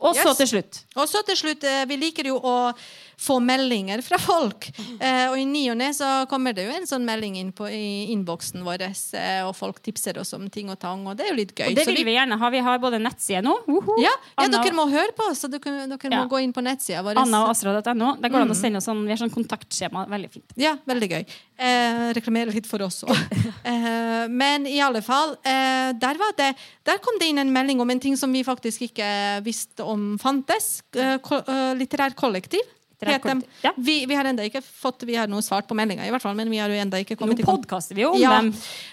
Og 0.00 0.14
så 0.16 0.30
Yes. 0.30 0.36
til 0.38 0.48
slutt. 0.48 0.78
Og 0.96 1.08
så 1.08 1.20
til 1.26 1.36
slutt, 1.36 1.64
eh, 1.68 1.84
vi 1.84 1.96
liker 2.00 2.24
jo 2.30 2.38
å 2.40 2.72
få 3.20 3.36
meldinger 3.44 4.00
fra 4.02 4.16
folk. 4.18 4.70
Eh, 5.00 5.26
og 5.28 5.36
i 5.36 5.44
ny 5.44 5.66
og 5.72 5.76
ne 5.80 5.90
så 5.96 6.08
kommer 6.30 6.54
det 6.56 6.64
jo 6.64 6.72
en 6.72 6.86
sånn 6.88 7.04
melding 7.04 7.36
inn 7.36 7.50
på 7.52 7.66
i 7.68 8.08
innboksen 8.14 8.62
vår, 8.64 8.86
eh, 8.88 9.42
og 9.44 9.52
folk 9.58 9.82
tipser 9.84 10.16
oss 10.22 10.32
om 10.36 10.46
ting 10.52 10.70
og 10.72 10.78
tang, 10.80 11.02
og 11.06 11.18
det 11.18 11.26
er 11.26 11.32
jo 11.34 11.38
litt 11.42 11.52
gøy. 11.54 11.68
Og 11.68 11.76
det 11.76 11.84
vil 11.90 12.00
vi 12.08 12.14
gjerne 12.16 12.38
ha. 12.40 12.50
Vi 12.54 12.62
har 12.64 12.78
både 12.80 13.00
nettside 13.02 13.42
nå. 13.44 13.52
Uhu. 13.68 13.92
ja, 14.00 14.12
ja, 14.40 14.48
dere 14.48 14.72
må 14.76 14.86
høre 14.90 15.12
på 15.16 15.28
oss, 15.30 15.42
dere, 15.44 15.86
dere 15.90 16.10
Ja. 16.10 16.22
må 16.22 16.28
gå 16.32 16.40
inn 16.42 16.52
på 16.56 16.64
nettsida 16.64 17.02
vår. 17.04 17.20
Anna 17.20 17.44
og 17.44 17.50
Astra.no. 17.52 18.14
Der 18.16 18.28
går 18.32 18.40
det 18.40 18.46
an 18.46 18.54
å 18.54 18.56
Mm. 18.56 18.62
sende 18.62 18.76
oss 18.80 18.88
sånn, 18.88 19.04
vi 19.04 19.10
har 19.12 19.20
sånn 19.20 19.30
kontaktskjema. 19.36 20.06
Veldig 20.08 20.30
fint. 20.30 20.56
Ja, 20.56 20.76
veldig 20.88 21.10
gøy. 21.10 21.24
Eh, 21.60 22.12
reklamere 22.16 22.54
litt 22.54 22.66
for 22.66 22.80
oss 22.82 23.02
òg. 23.04 23.12
eh, 23.64 24.26
men 24.28 24.66
i 24.66 24.80
alle 24.80 25.02
fall, 25.02 25.36
eh, 25.44 25.92
der, 25.92 26.16
var 26.16 26.32
det, 26.38 26.54
der 26.88 26.98
kom 27.04 27.18
det 27.20 27.28
inn 27.28 27.38
en 27.38 27.52
melding 27.52 27.80
om 27.80 27.90
en 27.90 28.00
ting 28.00 28.16
som 28.16 28.32
vi 28.32 28.42
faktisk 28.42 28.88
ikke 28.88 29.42
visste 29.44 29.84
om 29.84 30.16
fantes. 30.18 30.82
Eh, 30.96 31.18
ko, 31.18 31.36
eh, 31.46 31.74
litterær 31.76 32.14
kollektiv. 32.16 32.64
Dem. 33.00 33.42
ja. 33.64 33.70
Vi, 33.76 33.94
vi 34.06 34.14
har 34.14 34.24
enda 34.28 34.44
ikke 34.44 34.60
fått 34.62 35.02
Vi 35.08 35.14
har 35.16 35.26
noe 35.26 35.40
svart 35.40 35.66
på 35.66 35.74
meldinga, 35.74 36.04
i 36.04 36.10
hvert 36.12 36.20
fall, 36.20 36.34
men 36.36 36.50
vi 36.52 36.58
har 36.60 36.68
jo 36.68 36.76
enda 36.76 36.98
ikke 37.00 37.16
Nå 37.16 37.20
kommet 37.22 37.40
i 37.40 37.42
kontakt. 37.42 37.68
podkaster 37.70 37.94
vi 37.96 38.04
om 38.04 38.18
Ja, 38.20 38.34
dem. 38.40 38.50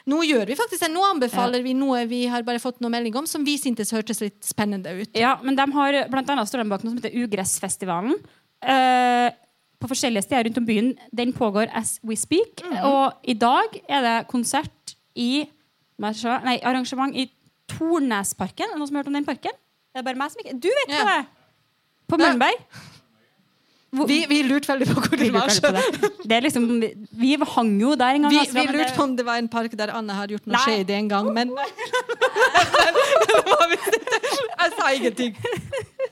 nå 0.08 0.22
gjør 0.24 0.46
vi 0.48 0.56
faktisk 0.56 0.86
det. 0.86 0.92
Nå 0.94 1.04
anbefaler 1.04 1.62
vi 1.66 1.74
noe 1.74 2.06
vi 2.08 2.26
har 2.32 2.42
bare 2.48 2.60
fått 2.64 2.80
noe 2.80 2.90
melding 2.94 3.16
om, 3.20 3.28
som 3.28 3.44
vi 3.44 3.58
syntes 3.58 3.92
hørtes 3.92 4.22
litt 4.24 4.40
spennende 4.48 4.94
ut. 5.02 5.12
Ja, 5.14 5.38
men 5.44 5.56
de 5.60 5.66
har 5.76 6.08
blant 6.10 6.30
annet 6.30 6.48
står 6.48 6.64
de 6.64 6.70
bak 6.70 6.84
noe 6.86 6.94
som 6.96 7.02
heter 7.02 7.18
Ugressfestivalen. 7.26 8.16
Uh, 8.64 9.30
på 9.78 9.90
forskjellige 9.92 10.24
steder 10.26 10.48
rundt 10.48 10.58
om 10.58 10.66
byen. 10.66 10.88
Den 11.14 11.34
pågår 11.34 11.68
as 11.76 12.00
we 12.04 12.16
speak. 12.16 12.64
Og 12.84 13.14
i 13.30 13.36
dag 13.38 13.76
er 13.88 14.02
det 14.08 14.16
konsert 14.32 14.96
i 15.16 15.46
Nei, 16.00 16.60
arrangement 16.64 17.14
i 17.18 17.28
Tornesparken. 17.68 18.68
Er 18.70 18.74
det 18.76 18.80
noen 18.80 18.88
som 18.90 18.96
har 18.98 19.04
hørt 19.04 19.12
om 19.12 19.18
den 19.18 19.26
parken? 19.28 19.52
Er 19.94 20.02
det 20.02 20.06
bare 20.06 20.20
meg 20.20 20.32
som 20.34 20.42
ikke 20.44 20.60
Du 20.62 20.68
vet 20.70 20.92
hva 20.94 20.98
Ja. 20.98 21.06
det 21.06 21.16
er! 21.18 21.26
På 22.08 22.18
Ja. 22.18 22.24
Møllenberg. 22.24 22.60
Vi, 23.92 24.26
vi 24.28 24.42
lurte 24.44 24.68
veldig 24.68 24.88
på 24.90 25.00
hvor 25.00 25.18
den 25.18 25.34
var. 25.34 25.48
det. 25.48 26.10
Det 26.30 26.44
liksom, 26.44 26.64
vi 27.12 27.38
hang 27.56 27.82
jo 27.82 27.96
der 27.96 28.18
en 28.18 28.22
gang. 28.22 28.34
Vi, 28.34 28.40
altså, 28.40 28.54
vi 28.60 28.66
lurte 28.68 28.94
på 28.96 29.04
om 29.04 29.16
det 29.18 29.26
var 29.26 29.38
en 29.40 29.48
park 29.48 29.72
der 29.80 29.94
Anne 29.96 30.14
hadde 30.14 30.36
gjort 30.36 30.48
noe 30.48 30.60
shady 30.66 30.92
en 30.92 31.10
gang, 31.10 31.34
men 31.34 31.54
Jeg 34.58 34.72
sa 34.76 34.90
ingenting. 34.92 35.38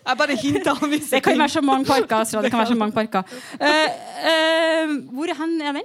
Jeg 0.05 0.17
bare 0.17 0.35
hinta 0.37 0.73
Det 1.11 1.23
kan 1.23 1.39
være 1.39 1.49
så 1.49 1.61
mange 1.61 1.85
parker. 1.85 2.15
Astra. 2.15 2.41
Det 2.41 2.51
kan 2.51 2.59
være 2.59 2.67
så 2.67 2.75
mange 2.75 2.93
parker. 2.93 3.23
Uh, 3.59 3.67
uh, 4.31 5.13
hvor 5.13 5.33
hen 5.43 5.61
er 5.61 5.71
den? 5.71 5.81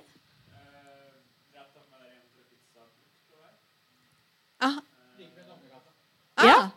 Ah. 4.60 4.72
Ja. 6.44 6.56
Ah. 6.58 6.68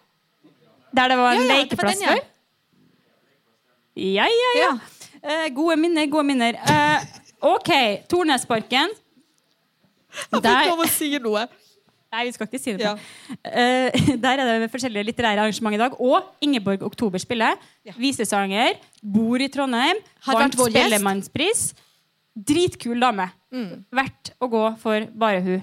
Der 0.95 1.07
det 1.07 1.17
var 1.17 1.31
en 1.31 1.41
Ja, 1.41 1.53
ja, 1.53 1.61
lekeplass 1.61 2.03
før? 2.07 2.19
Ja, 3.95 4.25
ja, 4.25 4.51
ja. 4.57 4.77
Eh, 5.23 5.49
gode 5.55 5.77
minner, 5.79 6.07
gode 6.11 6.27
minner. 6.27 6.57
Eh, 6.59 7.03
OK, 7.47 7.71
Tornesparken. 8.11 8.91
Jeg 10.13 10.25
fikk 10.29 10.43
Der, 10.45 10.65
lov 10.69 10.83
å 10.83 10.87
si 10.91 11.09
noe. 11.23 11.45
nei, 12.13 12.25
vi 12.27 12.33
skal 12.35 12.49
ikke 12.49 12.59
si 12.61 12.75
det. 12.75 12.83
Ja. 12.83 12.93
Eh, 13.47 14.03
der 14.25 14.43
er 14.43 14.51
det 14.61 14.69
forskjellige 14.73 15.07
litterære 15.07 15.45
arrangement 15.45 15.77
i 15.77 15.81
dag. 15.81 15.95
Og 15.97 16.27
Ingeborg 16.43 16.83
Oktober 16.83 17.23
spiller. 17.23 17.55
Visesanger. 17.97 18.75
Bor 19.01 19.39
i 19.41 19.47
Trondheim. 19.47 20.03
Har 20.27 20.41
vært 20.41 20.51
Vant 20.51 20.59
vår 20.59 20.73
gjest. 20.73 20.79
Spellemannspris. 20.83 21.65
Dritkul 22.33 22.99
dame. 22.99 23.29
Mm. 23.53 23.85
Verdt 23.95 24.33
å 24.43 24.51
gå 24.51 24.65
for 24.83 25.07
bare 25.15 25.43
hun. 25.45 25.61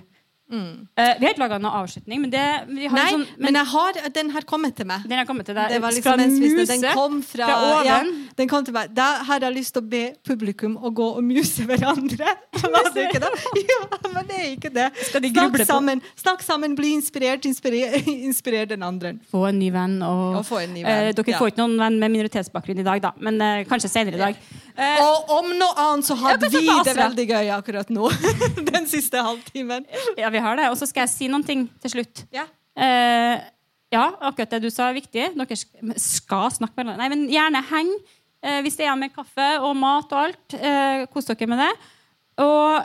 Eh, 0.51 1.14
vi 1.20 1.27
har 1.27 1.31
ikke 1.31 1.44
laga 1.44 1.59
noen 1.62 1.77
avslutning, 1.79 2.25
men, 2.25 2.31
det, 2.33 2.42
vi 2.66 2.88
har 2.90 2.96
Nei, 2.96 3.05
en 3.07 3.20
sånn, 3.20 3.27
men 3.38 3.59
jeg 3.61 3.70
har, 3.70 3.99
den 4.16 4.33
har 4.35 4.46
kommet 4.49 4.75
til 4.75 4.88
meg. 4.90 5.05
den 5.07 5.20
har 5.20 5.29
kommet 5.29 5.46
til 5.46 5.55
deg 5.55 5.77
Det 5.77 5.79
var 5.85 5.94
liksom 5.94 6.23
en 6.25 6.35
muse. 6.42 6.64
Den 6.73 6.87
kom 6.99 7.20
fra, 7.23 7.46
fra 7.46 7.59
oven. 7.68 7.87
Ja, 7.87 7.99
den 8.38 8.49
kom 8.51 8.64
til 8.64 8.75
meg. 8.77 8.90
Der 8.95 9.23
har 9.27 9.40
jeg 9.43 9.55
lyst 9.57 9.75
til 9.75 9.83
å 9.83 9.88
be 9.90 10.03
publikum 10.27 10.77
å 10.79 10.90
gå 10.95 11.07
og 11.19 11.25
muse 11.25 11.64
hverandre. 11.69 12.35
Var 12.75 12.88
det 12.95 13.07
ikke 13.09 13.21
det? 13.25 13.31
Ja, 13.71 13.79
men 14.14 14.27
det 14.29 14.38
er 14.38 14.49
ikke 14.55 14.71
det. 14.75 14.87
De 15.23 15.31
Snakk 15.33 15.59
sammen, 15.69 16.03
snakk 16.19 16.43
sammen, 16.47 16.75
bli 16.79 16.93
inspirert, 16.97 17.45
inspirer, 17.49 17.97
inspirer 18.31 18.66
den 18.71 18.83
andre. 18.87 19.14
Få 19.33 19.47
en 19.51 19.59
ny 19.61 19.71
venn. 19.75 19.99
Og, 20.07 20.40
Og 20.40 20.47
få 20.49 20.62
en 20.64 20.75
ny 20.75 20.83
venn, 20.85 21.09
Eh, 21.11 21.12
dere 21.16 21.33
ja. 21.35 21.38
får 21.40 21.53
ikke 21.53 21.62
noen 21.62 21.77
venn 21.81 21.99
med 22.03 22.14
minoritetsbakgrunn 22.16 22.83
i 22.83 22.87
dag, 22.87 23.03
da, 23.05 23.12
men 23.25 23.40
eh, 23.45 23.62
kanskje 23.71 23.90
senere 23.93 24.19
i 24.19 24.23
dag. 24.25 24.40
Eh, 24.75 25.01
Og 25.05 25.31
om 25.40 25.53
noe 25.61 25.75
annet 25.87 26.07
så 26.09 26.16
hadde 26.21 26.51
vi 26.53 26.64
det 26.87 26.97
veldig 26.99 27.29
gøy 27.31 27.53
akkurat 27.59 27.90
nå. 27.95 28.11
Den 28.73 28.87
siste 28.90 29.23
halvtimen. 29.25 29.87
ja, 30.19 30.31
vi 30.35 30.43
har 30.43 30.57
det. 30.61 30.69
Og 30.73 30.79
så 30.81 30.88
skal 30.90 31.07
jeg 31.07 31.14
si 31.14 31.31
noen 31.33 31.47
ting 31.47 31.66
til 31.85 31.99
slutt. 31.99 32.27
Ja. 32.35 32.47
Eh, 32.77 33.38
Ja, 33.90 34.05
akkurat 34.23 34.53
det 34.55 34.61
du 34.62 34.69
sa 34.71 34.85
er 34.87 34.95
viktig. 34.95 35.25
Dere 35.35 35.57
skal 35.99 36.51
snakke 36.55 36.77
med 36.79 36.85
hverandre. 36.87 37.01
Nei, 37.01 37.09
men 37.11 37.25
gjerne 37.33 37.59
heng 37.73 37.88
eh, 38.44 38.61
hvis 38.64 38.79
det 38.81 38.88
er 38.88 38.98
med 38.98 39.12
kaffe 39.14 39.48
og 39.64 39.74
mat 39.79 40.12
og 40.12 40.24
alt. 40.26 40.57
Eh, 40.57 41.05
kos 41.12 41.29
dere 41.31 41.50
med 41.50 41.62
det. 41.62 41.70
Og 42.40 42.81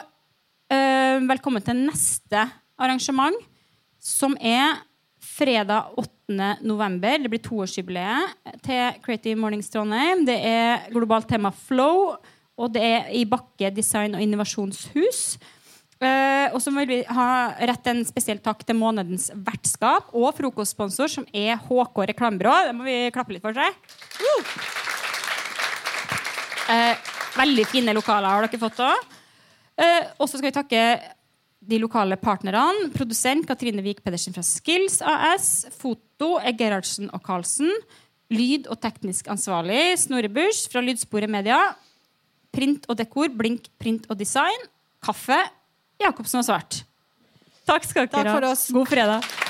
eh, 0.73 1.17
velkommen 1.29 1.63
til 1.65 1.85
neste 1.85 2.45
arrangement, 2.75 3.37
som 3.99 4.35
er 4.41 4.81
fredag 5.25 5.95
8. 5.99 6.51
november. 6.65 7.19
Det 7.21 7.31
blir 7.31 7.43
toårsjubileet 7.43 8.55
til 8.65 9.01
Creative 9.05 9.39
Mornings 9.39 9.71
Trondheim. 9.73 10.25
Det 10.27 10.37
er 10.37 10.87
globalt 10.93 11.29
tema 11.29 11.51
flow, 11.55 12.15
og 12.55 12.73
det 12.75 12.83
er 12.83 13.11
i 13.15 13.25
Bakke 13.27 13.71
design- 13.73 14.15
og 14.15 14.23
innovasjonshus. 14.23 15.37
Eh, 15.95 16.51
og 16.51 16.59
så 16.59 16.73
vil 16.75 16.89
vi 16.89 16.97
ha 17.07 17.27
rett 17.71 17.87
en 17.87 18.01
spesiell 18.07 18.41
takk 18.43 18.65
til 18.67 18.75
månedens 18.75 19.29
vertskap 19.31 20.11
og 20.11 20.33
frokostsponsor, 20.37 21.11
som 21.11 21.27
er 21.31 21.55
HK 21.55 22.09
Reklamebyrå. 22.11 22.57
Det 22.67 22.75
må 22.75 22.87
vi 22.87 22.97
klappe 23.15 23.35
litt 23.35 23.45
for 23.45 23.55
seg. 23.55 24.83
Eh, 26.71 27.11
veldig 27.35 27.65
fine 27.69 27.93
lokaler 27.95 28.31
har 28.31 28.47
dere 28.47 28.61
fått 28.61 28.81
òg. 28.85 29.11
Eh, 29.75 30.07
og 30.17 30.29
så 30.29 30.37
skal 30.37 30.49
vi 30.49 30.55
takke 30.55 30.83
de 31.65 31.79
lokale 31.81 32.17
partnerne. 32.21 32.89
Produsent 32.95 33.47
Katrine 33.49 33.83
Wiik 33.85 34.03
Pedersen 34.05 34.35
fra 34.35 34.43
Skills 34.45 35.01
AS. 35.01 35.65
Foto 35.77 36.35
er 36.39 36.55
Gerhardsen 36.57 37.11
og 37.13 37.23
Karlsen. 37.25 37.71
Lyd 38.33 38.69
og 38.73 38.79
teknisk 38.81 39.27
ansvarlig 39.29 39.99
Snorre 40.01 40.31
Busch 40.33 40.65
fra 40.71 40.81
Lydsporet 40.81 41.29
Media. 41.29 41.59
Print 42.55 42.87
og 42.89 42.97
dekor 42.97 43.29
Blink 43.35 43.69
print 43.81 44.09
og 44.09 44.17
design. 44.17 44.69
Kaffe 45.05 45.37
Jacobsen 46.01 46.41
og 46.41 46.47
Svart. 46.47 46.81
Takk 47.65 47.85
skal 47.85 48.09
dere 48.09 48.37
ha. 48.37 48.55
God 48.73 48.89
fredag. 48.89 49.44